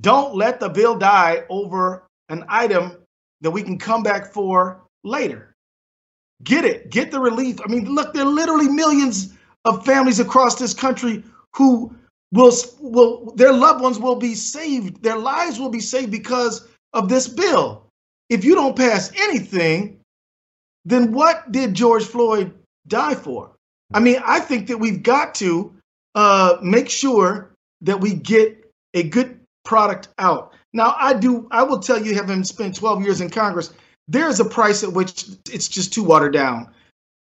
don't 0.00 0.34
let 0.34 0.58
the 0.58 0.68
bill 0.68 0.96
die 0.96 1.44
over 1.48 2.08
an 2.28 2.44
item 2.48 2.96
that 3.44 3.50
we 3.50 3.62
can 3.62 3.78
come 3.78 4.02
back 4.02 4.32
for 4.32 4.82
later. 5.04 5.54
Get 6.42 6.64
it, 6.64 6.90
get 6.90 7.10
the 7.10 7.20
relief. 7.20 7.60
I 7.62 7.70
mean, 7.70 7.84
look, 7.94 8.14
there 8.14 8.24
are 8.24 8.30
literally 8.30 8.68
millions 8.68 9.34
of 9.66 9.84
families 9.84 10.18
across 10.18 10.56
this 10.56 10.74
country 10.74 11.22
who 11.54 11.94
will 12.32 12.52
will 12.80 13.32
their 13.36 13.52
loved 13.52 13.82
ones 13.82 13.98
will 13.98 14.16
be 14.16 14.34
saved, 14.34 15.02
their 15.02 15.18
lives 15.18 15.60
will 15.60 15.68
be 15.68 15.80
saved 15.80 16.10
because 16.10 16.66
of 16.94 17.08
this 17.08 17.28
bill. 17.28 17.86
If 18.30 18.44
you 18.44 18.54
don't 18.54 18.76
pass 18.76 19.12
anything, 19.14 20.00
then 20.86 21.12
what 21.12 21.52
did 21.52 21.74
George 21.74 22.04
Floyd 22.04 22.52
die 22.88 23.14
for? 23.14 23.52
I 23.92 24.00
mean, 24.00 24.20
I 24.24 24.40
think 24.40 24.66
that 24.68 24.78
we've 24.78 25.02
got 25.02 25.34
to 25.36 25.72
uh, 26.14 26.56
make 26.62 26.88
sure 26.88 27.52
that 27.82 28.00
we 28.00 28.14
get 28.14 28.64
a 28.94 29.02
good 29.02 29.38
product 29.64 30.08
out. 30.18 30.54
Now, 30.74 30.96
I 30.98 31.14
do. 31.14 31.46
I 31.52 31.62
will 31.62 31.78
tell 31.78 32.04
you, 32.04 32.14
having 32.14 32.42
spent 32.42 32.74
12 32.74 33.02
years 33.02 33.20
in 33.20 33.30
Congress, 33.30 33.72
there 34.08 34.28
is 34.28 34.40
a 34.40 34.44
price 34.44 34.82
at 34.82 34.92
which 34.92 35.26
it's 35.50 35.68
just 35.68 35.94
too 35.94 36.02
watered 36.02 36.32
down. 36.32 36.68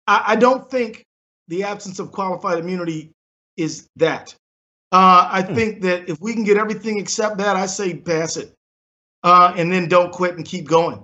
I, 0.08 0.24
I 0.28 0.36
don't 0.36 0.70
think 0.70 1.04
the 1.48 1.64
absence 1.64 1.98
of 1.98 2.12
qualified 2.12 2.60
immunity 2.60 3.12
is 3.58 3.88
that. 3.98 4.36
Uh, 4.92 5.28
I 5.32 5.42
hmm. 5.42 5.56
think 5.56 5.82
that 5.82 6.10
if 6.10 6.22
we 6.22 6.34
can 6.34 6.44
get 6.44 6.58
everything 6.58 7.00
except 7.00 7.40
that, 7.40 7.56
I 7.56 7.66
say 7.66 7.96
pass 7.96 8.38
it, 8.38 8.54
uh, 9.24 9.54
and 9.58 9.74
then 9.74 9.90
don't 9.90 10.12
quit 10.12 10.38
and 10.38 10.46
keep 10.46 10.68
going. 10.68 11.04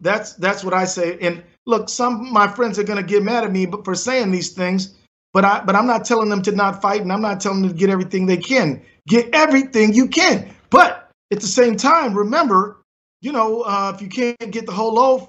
That's 0.00 0.34
that's 0.34 0.64
what 0.64 0.74
I 0.74 0.84
say. 0.84 1.16
And 1.20 1.42
look, 1.66 1.88
some 1.88 2.26
of 2.26 2.32
my 2.32 2.48
friends 2.48 2.78
are 2.80 2.84
going 2.84 3.00
to 3.00 3.08
get 3.08 3.22
mad 3.22 3.44
at 3.44 3.52
me 3.52 3.64
but 3.64 3.84
for 3.84 3.94
saying 3.94 4.32
these 4.32 4.50
things, 4.50 4.94
but 5.32 5.44
I 5.44 5.60
but 5.60 5.76
I'm 5.76 5.86
not 5.86 6.04
telling 6.04 6.28
them 6.28 6.42
to 6.42 6.52
not 6.52 6.82
fight, 6.82 7.00
and 7.00 7.12
I'm 7.12 7.22
not 7.22 7.40
telling 7.40 7.62
them 7.62 7.70
to 7.70 7.76
get 7.76 7.90
everything 7.90 8.26
they 8.26 8.36
can. 8.36 8.82
Get 9.08 9.32
everything 9.32 9.94
you 9.94 10.08
can, 10.08 10.52
but 10.68 11.05
at 11.30 11.40
the 11.40 11.46
same 11.46 11.76
time, 11.76 12.14
remember, 12.14 12.82
you 13.20 13.32
know, 13.32 13.62
uh, 13.62 13.92
if 13.94 14.02
you 14.02 14.08
can't 14.08 14.50
get 14.52 14.66
the 14.66 14.72
whole 14.72 14.94
loaf, 14.94 15.28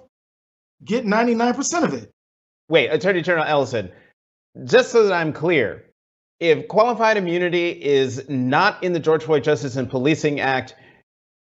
get 0.83 1.05
99% 1.05 1.83
of 1.83 1.93
it. 1.93 2.11
Wait, 2.69 2.89
Attorney 2.89 3.21
General 3.21 3.45
Ellison, 3.45 3.91
just 4.65 4.91
so 4.91 5.03
that 5.07 5.13
I'm 5.13 5.33
clear, 5.33 5.85
if 6.39 6.67
qualified 6.67 7.17
immunity 7.17 7.69
is 7.69 8.27
not 8.29 8.83
in 8.83 8.93
the 8.93 8.99
George 8.99 9.23
Floyd 9.23 9.43
Justice 9.43 9.75
and 9.75 9.89
Policing 9.89 10.39
Act, 10.39 10.75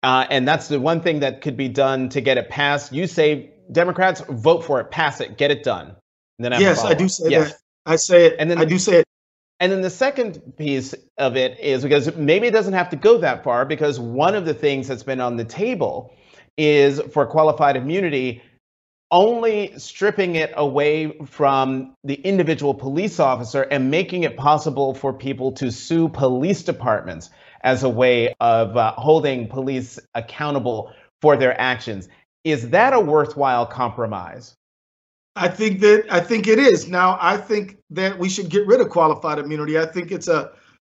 uh, 0.03 0.27
and 0.29 0.47
that's 0.47 0.67
the 0.67 0.79
one 0.79 1.01
thing 1.01 1.21
that 1.21 1.41
could 1.41 1.57
be 1.57 1.69
done 1.69 2.09
to 2.09 2.21
get 2.21 2.37
it 2.37 2.49
passed, 2.49 2.91
you 2.91 3.07
say 3.07 3.51
Democrats 3.71 4.21
vote 4.29 4.63
for 4.63 4.79
it, 4.81 4.91
pass 4.91 5.21
it, 5.21 5.37
get 5.37 5.49
it 5.49 5.63
done. 5.63 5.95
then 6.39 6.53
I 6.53 6.59
yes, 6.59 6.83
I 6.83 6.93
do 6.93 7.07
say 7.07 7.29
yes. 7.29 7.51
that. 7.51 7.59
I 7.85 7.95
say 7.95 8.25
it, 8.27 8.35
and 8.37 8.49
then 8.49 8.57
I 8.57 8.65
do 8.65 8.77
say 8.77 8.99
it. 8.99 9.05
And 9.63 9.71
then 9.71 9.79
the 9.79 9.89
second 9.89 10.57
piece 10.57 10.93
of 11.17 11.37
it 11.37 11.57
is 11.61 11.83
because 11.83 12.13
maybe 12.17 12.47
it 12.47 12.51
doesn't 12.51 12.73
have 12.73 12.89
to 12.89 12.97
go 12.97 13.19
that 13.19 13.45
far 13.45 13.63
because 13.63 13.97
one 13.97 14.35
of 14.35 14.43
the 14.43 14.53
things 14.53 14.89
that's 14.89 15.03
been 15.03 15.21
on 15.21 15.37
the 15.37 15.45
table 15.45 16.13
is 16.57 16.99
for 17.13 17.25
qualified 17.25 17.77
immunity 17.77 18.41
only 19.09 19.71
stripping 19.79 20.35
it 20.35 20.51
away 20.57 21.17
from 21.27 21.95
the 22.03 22.15
individual 22.15 22.73
police 22.73 23.21
officer 23.21 23.61
and 23.61 23.89
making 23.89 24.23
it 24.23 24.35
possible 24.35 24.93
for 24.93 25.13
people 25.13 25.53
to 25.53 25.71
sue 25.71 26.09
police 26.09 26.63
departments 26.63 27.29
as 27.61 27.83
a 27.83 27.89
way 27.89 28.35
of 28.41 28.75
uh, 28.75 28.91
holding 28.97 29.47
police 29.47 29.97
accountable 30.13 30.91
for 31.21 31.37
their 31.37 31.57
actions. 31.57 32.09
Is 32.43 32.71
that 32.71 32.91
a 32.91 32.99
worthwhile 32.99 33.65
compromise? 33.65 34.57
I 35.35 35.47
think 35.47 35.79
that 35.79 36.05
I 36.11 36.19
think 36.19 36.47
it 36.47 36.59
is. 36.59 36.87
Now, 36.87 37.17
I 37.19 37.37
think 37.37 37.77
that 37.89 38.17
we 38.17 38.29
should 38.29 38.49
get 38.49 38.67
rid 38.67 38.81
of 38.81 38.89
qualified 38.89 39.39
immunity. 39.39 39.79
I 39.79 39.85
think 39.85 40.11
it's 40.11 40.27
a 40.27 40.51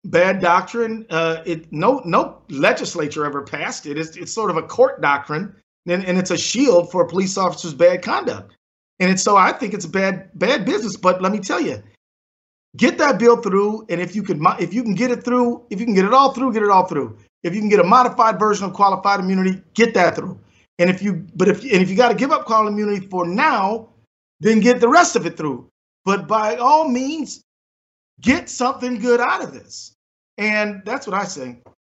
bad 0.05 0.41
doctrine. 0.41 1.05
Uh, 1.09 1.41
it 1.45 1.71
no 1.71 2.01
no 2.05 2.41
legislature 2.49 3.25
ever 3.25 3.41
passed 3.41 3.85
it. 3.87 3.97
It's 3.97 4.15
it's 4.15 4.31
sort 4.31 4.51
of 4.51 4.57
a 4.57 4.61
court 4.61 5.01
doctrine, 5.01 5.55
and, 5.87 6.05
and 6.05 6.17
it's 6.17 6.31
a 6.31 6.37
shield 6.37 6.91
for 6.91 7.01
a 7.01 7.07
police 7.07 7.37
officers' 7.37 7.73
bad 7.73 8.03
conduct. 8.03 8.55
And 8.99 9.09
it's 9.09 9.23
so 9.23 9.37
I 9.37 9.51
think 9.51 9.73
it's 9.73 9.87
bad 9.87 10.29
bad 10.35 10.65
business. 10.65 10.97
But 10.97 11.21
let 11.21 11.31
me 11.31 11.39
tell 11.39 11.59
you, 11.59 11.81
get 12.75 12.99
that 12.99 13.17
bill 13.17 13.37
through, 13.37 13.87
and 13.89 13.99
if 13.99 14.15
you 14.15 14.21
can 14.21 14.45
if 14.59 14.71
you 14.71 14.83
can 14.83 14.93
get 14.93 15.09
it 15.09 15.23
through, 15.23 15.65
if 15.71 15.79
you 15.79 15.85
can 15.85 15.95
get 15.95 16.05
it 16.05 16.13
all 16.13 16.31
through, 16.31 16.53
get 16.53 16.61
it 16.61 16.69
all 16.69 16.85
through. 16.85 17.17
If 17.41 17.55
you 17.55 17.61
can 17.61 17.69
get 17.69 17.79
a 17.79 17.83
modified 17.83 18.37
version 18.37 18.65
of 18.65 18.73
qualified 18.73 19.19
immunity, 19.19 19.63
get 19.73 19.95
that 19.95 20.15
through. 20.15 20.39
And 20.77 20.91
if 20.91 21.01
you 21.01 21.25
but 21.35 21.47
if 21.47 21.63
and 21.63 21.81
if 21.81 21.89
you 21.89 21.95
got 21.95 22.09
to 22.09 22.15
give 22.15 22.31
up 22.31 22.45
qualified 22.45 22.73
immunity 22.73 23.07
for 23.07 23.25
now 23.25 23.89
then 24.39 24.59
get 24.59 24.79
the 24.79 24.89
rest 24.89 25.15
of 25.15 25.25
it 25.25 25.37
through. 25.37 25.69
But 26.05 26.27
by 26.27 26.55
all 26.55 26.87
means, 26.87 27.43
get 28.21 28.49
something 28.49 28.99
good 28.99 29.19
out 29.19 29.43
of 29.43 29.53
this. 29.53 29.93
And 30.37 30.81
that's 30.85 31.07
what 31.07 31.15
I 31.15 31.25
say. 31.25 31.59
Of 31.65 31.73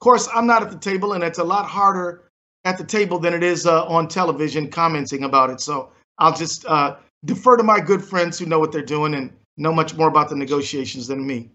course, 0.00 0.28
I'm 0.34 0.46
not 0.46 0.62
at 0.62 0.70
the 0.70 0.78
table, 0.78 1.12
and 1.12 1.22
it's 1.22 1.38
a 1.38 1.44
lot 1.44 1.66
harder 1.66 2.30
at 2.64 2.78
the 2.78 2.84
table 2.84 3.18
than 3.18 3.34
it 3.34 3.42
is 3.42 3.66
uh, 3.66 3.86
on 3.86 4.08
television 4.08 4.70
commenting 4.70 5.24
about 5.24 5.50
it. 5.50 5.60
So 5.60 5.92
I'll 6.18 6.34
just 6.34 6.66
uh, 6.66 6.96
defer 7.24 7.56
to 7.56 7.62
my 7.62 7.80
good 7.80 8.04
friends 8.04 8.38
who 8.38 8.46
know 8.46 8.58
what 8.58 8.72
they're 8.72 8.82
doing 8.82 9.14
and 9.14 9.32
know 9.56 9.72
much 9.72 9.94
more 9.94 10.08
about 10.08 10.28
the 10.28 10.36
negotiations 10.36 11.06
than 11.06 11.26
me. 11.26 11.50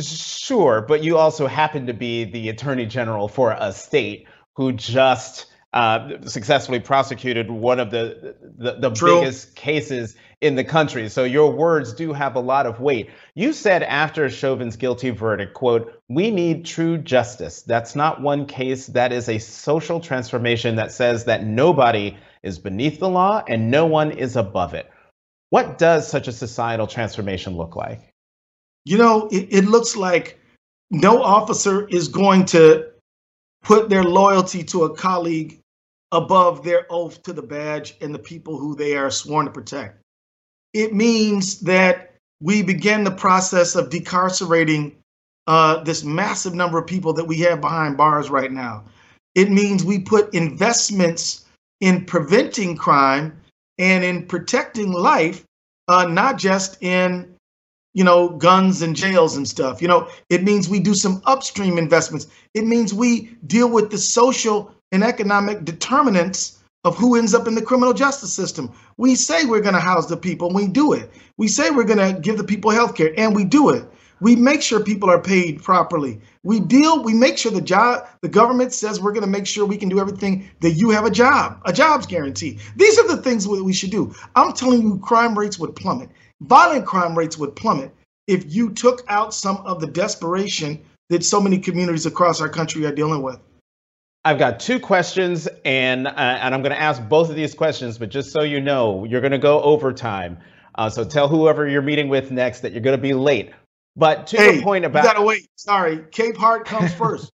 Sure, 0.00 0.82
but 0.82 1.02
you 1.02 1.16
also 1.16 1.46
happen 1.46 1.86
to 1.86 1.94
be 1.94 2.24
the 2.24 2.48
attorney 2.48 2.86
general 2.86 3.28
for 3.28 3.56
a 3.58 3.72
state 3.72 4.26
who 4.56 4.72
just 4.72 5.46
uh, 5.76 6.26
successfully 6.26 6.80
prosecuted 6.80 7.50
one 7.50 7.78
of 7.78 7.90
the 7.90 8.34
the, 8.56 8.78
the 8.80 8.88
biggest 8.88 9.54
cases 9.54 10.16
in 10.40 10.54
the 10.54 10.64
country. 10.64 11.10
So 11.10 11.24
your 11.24 11.52
words 11.52 11.92
do 11.92 12.14
have 12.14 12.34
a 12.34 12.40
lot 12.40 12.64
of 12.64 12.80
weight. 12.80 13.10
You 13.34 13.52
said 13.52 13.82
after 13.82 14.30
Chauvin's 14.30 14.76
guilty 14.76 15.10
verdict, 15.10 15.52
quote, 15.52 15.92
"We 16.08 16.30
need 16.30 16.64
true 16.64 16.96
justice. 16.96 17.60
That's 17.60 17.94
not 17.94 18.22
one 18.22 18.46
case. 18.46 18.86
That 18.86 19.12
is 19.12 19.28
a 19.28 19.36
social 19.36 20.00
transformation 20.00 20.76
that 20.76 20.92
says 20.92 21.26
that 21.26 21.44
nobody 21.44 22.16
is 22.42 22.58
beneath 22.58 22.98
the 22.98 23.10
law 23.10 23.44
and 23.46 23.70
no 23.70 23.84
one 23.84 24.12
is 24.12 24.34
above 24.34 24.72
it." 24.72 24.90
What 25.50 25.76
does 25.76 26.08
such 26.08 26.26
a 26.26 26.32
societal 26.32 26.86
transformation 26.86 27.54
look 27.54 27.76
like? 27.76 28.14
You 28.86 28.96
know, 28.96 29.28
it, 29.30 29.48
it 29.50 29.64
looks 29.66 29.94
like 29.94 30.40
no 30.90 31.22
officer 31.22 31.86
is 31.86 32.08
going 32.08 32.46
to 32.46 32.92
put 33.62 33.90
their 33.90 34.04
loyalty 34.04 34.64
to 34.64 34.84
a 34.84 34.96
colleague 34.96 35.60
above 36.12 36.64
their 36.64 36.86
oath 36.90 37.22
to 37.22 37.32
the 37.32 37.42
badge 37.42 37.96
and 38.00 38.14
the 38.14 38.18
people 38.18 38.58
who 38.58 38.74
they 38.74 38.96
are 38.96 39.10
sworn 39.10 39.46
to 39.46 39.52
protect. 39.52 40.02
It 40.72 40.94
means 40.94 41.60
that 41.60 42.14
we 42.40 42.62
begin 42.62 43.04
the 43.04 43.10
process 43.10 43.74
of 43.74 43.88
decarcerating 43.88 44.94
uh, 45.46 45.82
this 45.84 46.04
massive 46.04 46.54
number 46.54 46.78
of 46.78 46.86
people 46.86 47.12
that 47.14 47.24
we 47.24 47.38
have 47.40 47.60
behind 47.60 47.96
bars 47.96 48.30
right 48.30 48.52
now. 48.52 48.84
It 49.34 49.50
means 49.50 49.84
we 49.84 49.98
put 50.00 50.34
investments 50.34 51.44
in 51.80 52.04
preventing 52.04 52.76
crime 52.76 53.38
and 53.78 54.04
in 54.04 54.26
protecting 54.26 54.92
life, 54.92 55.44
uh, 55.88 56.06
not 56.06 56.38
just 56.38 56.82
in 56.82 57.35
you 57.96 58.04
know 58.04 58.28
guns 58.28 58.82
and 58.82 58.94
jails 58.94 59.38
and 59.38 59.48
stuff. 59.48 59.80
You 59.80 59.88
know, 59.88 60.06
it 60.28 60.44
means 60.44 60.68
we 60.68 60.80
do 60.80 60.92
some 60.94 61.22
upstream 61.24 61.78
investments. 61.78 62.26
It 62.52 62.66
means 62.66 62.92
we 62.92 63.34
deal 63.46 63.70
with 63.70 63.90
the 63.90 63.96
social 63.96 64.70
and 64.92 65.02
economic 65.02 65.64
determinants 65.64 66.62
of 66.84 66.94
who 66.96 67.16
ends 67.16 67.34
up 67.34 67.48
in 67.48 67.54
the 67.54 67.62
criminal 67.62 67.94
justice 67.94 68.32
system. 68.32 68.70
We 68.98 69.14
say 69.14 69.46
we're 69.46 69.62
going 69.62 69.74
to 69.74 69.80
house 69.80 70.06
the 70.06 70.16
people, 70.16 70.48
and 70.48 70.56
we 70.56 70.68
do 70.68 70.92
it. 70.92 71.10
We 71.38 71.48
say 71.48 71.70
we're 71.70 71.84
going 71.84 72.14
to 72.14 72.20
give 72.20 72.36
the 72.36 72.44
people 72.44 72.70
health 72.70 72.94
care, 72.94 73.14
and 73.16 73.34
we 73.34 73.44
do 73.44 73.70
it. 73.70 73.84
We 74.20 74.36
make 74.36 74.62
sure 74.62 74.80
people 74.80 75.10
are 75.10 75.20
paid 75.20 75.62
properly. 75.62 76.20
We 76.42 76.60
deal, 76.60 77.02
we 77.02 77.12
make 77.12 77.36
sure 77.38 77.50
the 77.50 77.60
job, 77.60 78.06
the 78.20 78.28
government 78.28 78.72
says 78.72 79.00
we're 79.00 79.12
going 79.12 79.24
to 79.24 79.30
make 79.30 79.46
sure 79.46 79.66
we 79.66 79.76
can 79.76 79.88
do 79.88 80.00
everything 80.00 80.48
that 80.60 80.72
you 80.72 80.90
have 80.90 81.04
a 81.04 81.10
job, 81.10 81.60
a 81.64 81.72
jobs 81.72 82.06
guarantee. 82.06 82.58
These 82.76 82.98
are 82.98 83.08
the 83.08 83.22
things 83.22 83.44
that 83.44 83.64
we 83.64 83.72
should 83.72 83.90
do. 83.90 84.14
I'm 84.34 84.52
telling 84.52 84.82
you, 84.82 84.98
crime 84.98 85.36
rates 85.38 85.58
would 85.58 85.74
plummet. 85.76 86.10
Violent 86.40 86.86
crime 86.86 87.16
rates 87.16 87.38
would 87.38 87.56
plummet 87.56 87.92
if 88.26 88.54
you 88.54 88.70
took 88.70 89.04
out 89.08 89.32
some 89.32 89.56
of 89.58 89.80
the 89.80 89.86
desperation 89.86 90.82
that 91.08 91.24
so 91.24 91.40
many 91.40 91.58
communities 91.58 92.06
across 92.06 92.40
our 92.40 92.48
country 92.48 92.84
are 92.84 92.92
dealing 92.92 93.22
with. 93.22 93.38
I've 94.24 94.38
got 94.38 94.58
two 94.58 94.80
questions, 94.80 95.46
and 95.64 96.08
uh, 96.08 96.10
and 96.10 96.52
I'm 96.52 96.60
going 96.60 96.74
to 96.74 96.80
ask 96.80 97.00
both 97.08 97.30
of 97.30 97.36
these 97.36 97.54
questions, 97.54 97.96
but 97.96 98.10
just 98.10 98.32
so 98.32 98.42
you 98.42 98.60
know, 98.60 99.04
you're 99.04 99.20
going 99.20 99.30
to 99.30 99.38
go 99.38 99.62
overtime. 99.62 100.38
Uh, 100.74 100.90
so 100.90 101.04
tell 101.04 101.28
whoever 101.28 101.66
you're 101.68 101.80
meeting 101.80 102.08
with 102.08 102.32
next 102.32 102.60
that 102.60 102.72
you're 102.72 102.82
going 102.82 102.96
to 102.96 103.02
be 103.02 103.14
late. 103.14 103.52
But 103.96 104.26
to 104.28 104.36
hey, 104.36 104.56
the 104.56 104.62
point 104.62 104.84
about 104.84 105.04
you 105.04 105.10
gotta 105.10 105.24
wait. 105.24 105.48
Sorry, 105.56 105.98
Capehart 105.98 106.66
comes 106.66 106.92
first. 106.94 107.32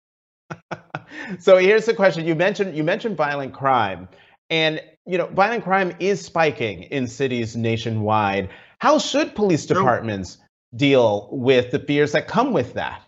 so 1.39 1.57
here's 1.57 1.87
the 1.87 1.95
question: 1.95 2.27
you 2.27 2.35
mentioned 2.35 2.77
you 2.77 2.83
mentioned 2.83 3.17
violent 3.17 3.55
crime, 3.55 4.09
and 4.51 4.81
you 5.07 5.19
know 5.19 5.27
violent 5.27 5.63
crime 5.63 5.95
is 6.01 6.21
spiking 6.21 6.83
in 6.85 7.07
cities 7.07 7.57
nationwide. 7.57 8.51
How 8.79 8.99
should 8.99 9.35
police 9.35 9.67
departments 9.67 10.39
deal 10.75 11.29
with 11.33 11.71
the 11.71 11.81
fears 11.81 12.13
that 12.13 12.29
come 12.29 12.53
with 12.53 12.75
that? 12.75 13.03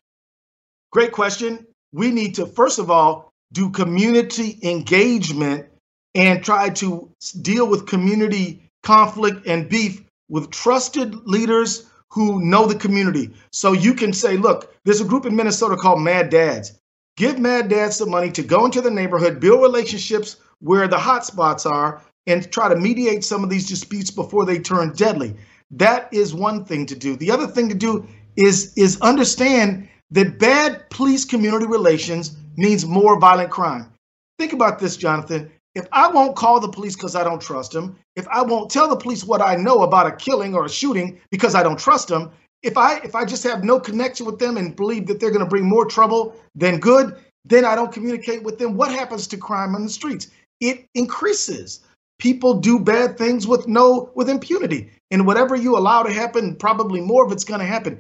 Great 0.91 1.13
question. 1.13 1.67
We 1.93 2.11
need 2.11 2.35
to 2.37 2.47
first 2.47 2.79
of 2.79 2.91
all 2.91 3.33
do 3.53 3.71
community 3.71 4.59
engagement 4.63 5.67
and 6.15 6.43
try 6.45 6.71
to 6.71 7.11
deal 7.43 7.69
with 7.69 7.87
community 7.87 8.69
conflict 8.83 9.47
and 9.47 9.69
beef 9.69 10.03
with 10.29 10.51
trusted 10.51 11.15
leaders 11.27 11.87
who 12.09 12.43
know 12.45 12.67
the 12.67 12.75
community. 12.75 13.31
So 13.53 13.73
you 13.73 13.95
can 13.95 14.13
say, 14.13 14.37
look, 14.37 14.75
there's 14.85 15.01
a 15.01 15.05
group 15.05 15.27
in 15.27 15.37
Minnesota 15.37 15.77
called 15.77 16.01
Mad 16.01 16.31
Dads. 16.31 16.79
Give 17.17 17.39
Mad 17.39 17.69
Dads 17.69 17.97
some 17.97 18.11
money 18.11 18.31
to 18.33 18.43
go 18.43 18.65
into 18.65 18.81
the 18.81 18.91
neighborhood, 18.91 19.41
build 19.41 19.63
relationships 19.63 20.37
where 20.61 20.89
the 20.89 20.99
hot 20.99 21.25
spots 21.25 21.67
are, 21.67 22.03
and 22.27 22.51
try 22.51 22.69
to 22.69 22.77
mediate 22.77 23.25
some 23.25 23.45
of 23.45 23.51
these 23.51 23.69
disputes 23.69 24.11
before 24.11 24.45
they 24.45 24.59
turn 24.59 24.93
deadly. 24.95 25.37
That 25.71 26.13
is 26.13 26.35
one 26.35 26.65
thing 26.65 26.87
to 26.87 26.97
do. 26.97 27.17
The 27.17 27.31
other 27.31 27.47
thing 27.47 27.69
to 27.69 27.75
do 27.75 28.07
is 28.37 28.73
is 28.77 29.01
understand 29.01 29.89
that 30.11 30.39
bad 30.39 30.89
police 30.91 31.25
community 31.25 31.67
relations 31.67 32.37
means 32.57 32.85
more 32.85 33.19
violent 33.19 33.51
crime. 33.51 33.93
Think 34.39 34.53
about 34.53 34.79
this, 34.79 34.97
Jonathan. 34.97 35.51
If 35.75 35.87
I 35.93 36.09
won't 36.09 36.35
call 36.35 36.59
the 36.59 36.69
police 36.69 36.97
because 36.97 37.15
I 37.15 37.23
don't 37.23 37.41
trust 37.41 37.73
them, 37.73 37.97
if 38.17 38.27
I 38.29 38.43
won't 38.43 38.71
tell 38.71 38.89
the 38.89 38.97
police 38.97 39.23
what 39.23 39.41
I 39.41 39.55
know 39.55 39.83
about 39.83 40.07
a 40.07 40.17
killing 40.17 40.55
or 40.55 40.65
a 40.65 40.69
shooting 40.69 41.21
because 41.31 41.55
I 41.55 41.63
don't 41.63 41.79
trust 41.79 42.09
them, 42.09 42.33
if 42.63 42.77
I 42.77 42.97
if 42.99 43.15
I 43.15 43.25
just 43.25 43.45
have 43.45 43.63
no 43.63 43.79
connection 43.79 44.27
with 44.27 44.39
them 44.39 44.57
and 44.57 44.75
believe 44.75 45.07
that 45.07 45.21
they're 45.21 45.31
going 45.31 45.45
to 45.45 45.49
bring 45.49 45.65
more 45.65 45.87
trouble 45.87 46.35
than 46.57 46.81
good, 46.81 47.17
then 47.45 47.65
I 47.65 47.77
don't 47.77 47.93
communicate 47.93 48.43
with 48.43 48.59
them. 48.59 48.77
What 48.77 48.91
happens 48.91 49.27
to 49.29 49.37
crime 49.37 49.75
on 49.75 49.85
the 49.85 49.91
streets? 49.91 50.29
It 50.61 50.87
increases. 50.95 51.81
People 52.21 52.55
do 52.55 52.79
bad 52.79 53.19
things 53.19 53.47
with 53.49 53.67
no 53.67 54.11
with 54.15 54.29
impunity. 54.29 54.93
And 55.11 55.27
whatever 55.27 55.57
you 55.57 55.77
allow 55.77 56.05
to 56.05 56.13
happen, 56.13 56.55
probably 56.55 57.01
more 57.01 57.27
of 57.27 57.33
it's 57.33 57.45
going 57.45 57.61
to 57.61 57.67
happen. 57.67 57.99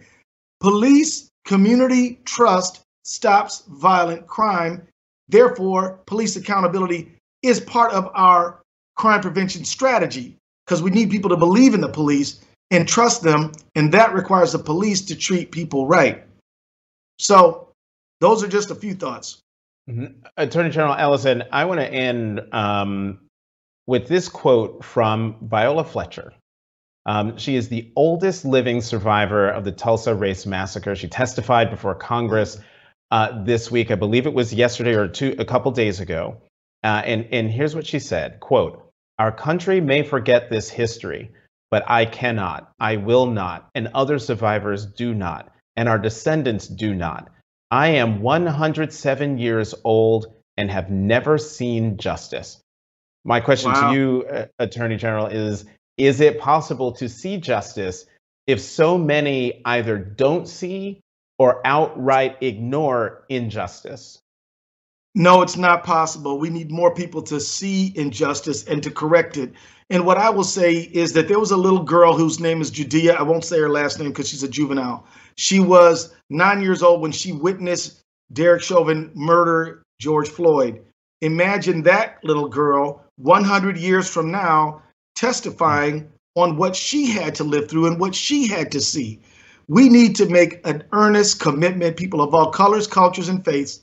Police 0.60 1.28
community 1.44 2.20
trust 2.24 2.82
stops 3.04 3.64
violent 3.68 4.26
crime. 4.26 4.86
Therefore, 5.28 6.00
police 6.06 6.36
accountability 6.36 7.12
is 7.42 7.60
part 7.60 7.92
of 7.92 8.10
our 8.14 8.60
crime 8.96 9.22
prevention 9.22 9.64
strategy 9.64 10.36
because 10.64 10.82
we 10.82 10.90
need 10.90 11.10
people 11.10 11.30
to 11.30 11.36
believe 11.36 11.74
in 11.74 11.80
the 11.80 11.88
police 11.88 12.44
and 12.70 12.86
trust 12.86 13.22
them, 13.22 13.50
and 13.74 13.90
that 13.92 14.12
requires 14.12 14.52
the 14.52 14.58
police 14.58 15.00
to 15.02 15.16
treat 15.16 15.50
people 15.50 15.86
right. 15.86 16.22
So, 17.18 17.68
those 18.20 18.44
are 18.44 18.48
just 18.48 18.70
a 18.70 18.74
few 18.74 18.94
thoughts. 18.94 19.40
Mm-hmm. 19.88 20.24
Attorney 20.36 20.70
General 20.70 20.94
Ellison, 20.94 21.42
I 21.50 21.64
want 21.64 21.80
to 21.80 21.86
end 21.86 22.42
um, 22.52 23.18
with 23.90 24.06
this 24.06 24.28
quote 24.28 24.84
from 24.84 25.34
Viola 25.42 25.82
Fletcher. 25.82 26.32
Um, 27.06 27.38
she 27.38 27.56
is 27.56 27.68
the 27.68 27.90
oldest 27.96 28.44
living 28.44 28.82
survivor 28.82 29.48
of 29.48 29.64
the 29.64 29.72
Tulsa 29.72 30.14
Race 30.14 30.46
Massacre. 30.46 30.94
She 30.94 31.08
testified 31.08 31.70
before 31.70 31.96
Congress 31.96 32.60
uh, 33.10 33.42
this 33.42 33.68
week. 33.68 33.90
I 33.90 33.96
believe 33.96 34.28
it 34.28 34.32
was 34.32 34.54
yesterday 34.54 34.94
or 34.94 35.08
two, 35.08 35.34
a 35.40 35.44
couple 35.44 35.72
days 35.72 35.98
ago. 35.98 36.40
Uh, 36.84 37.02
and, 37.04 37.26
and 37.32 37.50
here's 37.50 37.74
what 37.74 37.84
she 37.84 37.98
said 37.98 38.38
quote, 38.38 38.88
Our 39.18 39.32
country 39.32 39.80
may 39.80 40.04
forget 40.04 40.50
this 40.50 40.70
history, 40.70 41.32
but 41.72 41.82
I 41.90 42.04
cannot, 42.04 42.70
I 42.78 42.94
will 42.94 43.26
not, 43.26 43.70
and 43.74 43.88
other 43.88 44.20
survivors 44.20 44.86
do 44.86 45.12
not, 45.12 45.52
and 45.74 45.88
our 45.88 45.98
descendants 45.98 46.68
do 46.68 46.94
not. 46.94 47.28
I 47.72 47.88
am 47.88 48.22
107 48.22 49.38
years 49.38 49.74
old 49.82 50.32
and 50.56 50.70
have 50.70 50.92
never 50.92 51.38
seen 51.38 51.96
justice. 51.96 52.62
My 53.24 53.40
question 53.40 53.72
wow. 53.72 53.92
to 53.92 53.96
you, 53.98 54.24
uh, 54.30 54.46
Attorney 54.58 54.96
General, 54.96 55.26
is 55.26 55.64
Is 55.96 56.20
it 56.20 56.38
possible 56.38 56.92
to 56.92 57.08
see 57.08 57.36
justice 57.36 58.06
if 58.46 58.60
so 58.60 58.96
many 58.96 59.60
either 59.64 59.98
don't 59.98 60.48
see 60.48 61.00
or 61.38 61.60
outright 61.66 62.38
ignore 62.40 63.24
injustice? 63.28 64.18
No, 65.14 65.42
it's 65.42 65.56
not 65.56 65.82
possible. 65.84 66.38
We 66.38 66.50
need 66.50 66.70
more 66.70 66.94
people 66.94 67.22
to 67.22 67.40
see 67.40 67.92
injustice 67.96 68.64
and 68.64 68.82
to 68.82 68.90
correct 68.90 69.36
it. 69.36 69.52
And 69.90 70.06
what 70.06 70.18
I 70.18 70.30
will 70.30 70.44
say 70.44 70.74
is 70.74 71.12
that 71.14 71.26
there 71.26 71.40
was 71.40 71.50
a 71.50 71.56
little 71.56 71.82
girl 71.82 72.14
whose 72.14 72.38
name 72.38 72.60
is 72.60 72.70
Judeah. 72.70 73.16
I 73.16 73.22
won't 73.22 73.44
say 73.44 73.58
her 73.58 73.68
last 73.68 73.98
name 73.98 74.10
because 74.10 74.28
she's 74.28 74.44
a 74.44 74.48
juvenile. 74.48 75.04
She 75.34 75.58
was 75.58 76.14
nine 76.30 76.62
years 76.62 76.82
old 76.82 77.00
when 77.00 77.10
she 77.10 77.32
witnessed 77.32 78.02
Derek 78.32 78.62
Chauvin 78.62 79.10
murder 79.14 79.82
George 79.98 80.28
Floyd. 80.28 80.84
Imagine 81.20 81.82
that 81.82 82.18
little 82.24 82.48
girl 82.48 83.04
100 83.16 83.76
years 83.76 84.08
from 84.08 84.30
now 84.30 84.82
testifying 85.14 86.10
on 86.34 86.56
what 86.56 86.74
she 86.74 87.10
had 87.10 87.34
to 87.34 87.44
live 87.44 87.68
through 87.68 87.86
and 87.86 88.00
what 88.00 88.14
she 88.14 88.46
had 88.46 88.72
to 88.72 88.80
see. 88.80 89.20
We 89.68 89.88
need 89.88 90.16
to 90.16 90.26
make 90.26 90.66
an 90.66 90.82
earnest 90.92 91.40
commitment, 91.40 91.96
people 91.96 92.22
of 92.22 92.34
all 92.34 92.50
colors, 92.50 92.86
cultures, 92.86 93.28
and 93.28 93.44
faiths, 93.44 93.82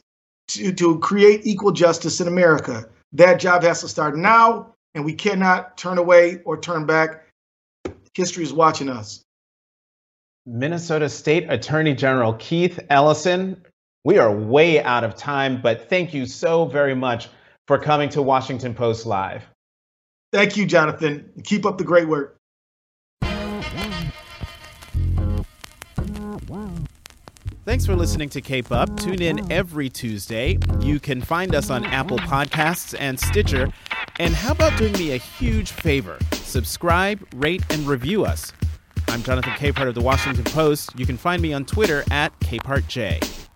to, 0.50 0.74
to 0.74 1.00
create 1.00 1.42
equal 1.46 1.72
justice 1.72 2.20
in 2.20 2.28
America. 2.28 2.90
That 3.14 3.40
job 3.40 3.64
has 3.64 3.82
to 3.82 3.88
start 3.88 4.18
now, 4.18 4.74
and 4.96 5.06
we 5.06 5.14
cannot 5.14 5.78
turn 5.78 5.98
away 5.98 6.42
or 6.44 6.60
turn 6.60 6.86
back. 6.86 7.28
History 8.14 8.44
is 8.44 8.54
watching 8.54 8.90
us. 8.90 9.22
Minnesota 10.46 11.10
State 11.10 11.46
Attorney 11.50 11.94
General 11.94 12.34
Keith 12.34 12.80
Ellison, 12.90 13.62
we 14.08 14.18
are 14.18 14.32
way 14.32 14.82
out 14.82 15.04
of 15.04 15.16
time, 15.16 15.62
but 15.62 15.90
thank 15.90 16.14
you 16.14 16.26
so 16.26 16.64
very 16.64 16.96
much 16.96 17.28
for 17.68 17.78
coming 17.78 18.08
to 18.08 18.22
Washington 18.22 18.74
Post 18.74 19.06
Live. 19.06 19.44
Thank 20.32 20.56
you, 20.56 20.66
Jonathan. 20.66 21.30
Keep 21.44 21.66
up 21.66 21.78
the 21.78 21.84
great 21.84 22.08
work. 22.08 22.38
Thanks 27.66 27.86
for 27.86 27.98
listening 27.98 28.30
to 28.30 28.40
Cape 28.40 28.72
Up. 28.72 28.98
Tune 28.98 29.22
in 29.22 29.52
every 29.52 29.90
Tuesday. 29.90 30.58
You 30.80 31.02
can 31.02 31.20
find 31.20 31.54
us 31.54 31.70
on 31.70 31.84
Apple 31.84 32.20
Podcasts 32.20 32.96
and 32.98 33.20
Stitcher. 33.20 33.68
And 34.20 34.34
how 34.34 34.54
about 34.54 34.78
doing 34.78 34.94
me 34.94 35.16
a 35.16 35.18
huge 35.18 35.72
favor? 35.74 36.18
Subscribe, 36.32 37.28
rate, 37.36 37.62
and 37.72 37.86
review 37.86 38.24
us. 38.24 38.54
I'm 39.10 39.22
Jonathan 39.22 39.52
Capehart 39.52 39.90
of 39.90 39.96
the 39.96 40.02
Washington 40.02 40.46
Post. 40.46 40.98
You 40.98 41.06
can 41.06 41.18
find 41.18 41.42
me 41.42 41.52
on 41.52 41.66
Twitter 41.66 42.06
at 42.10 42.38
CapehartJ. 42.40 43.47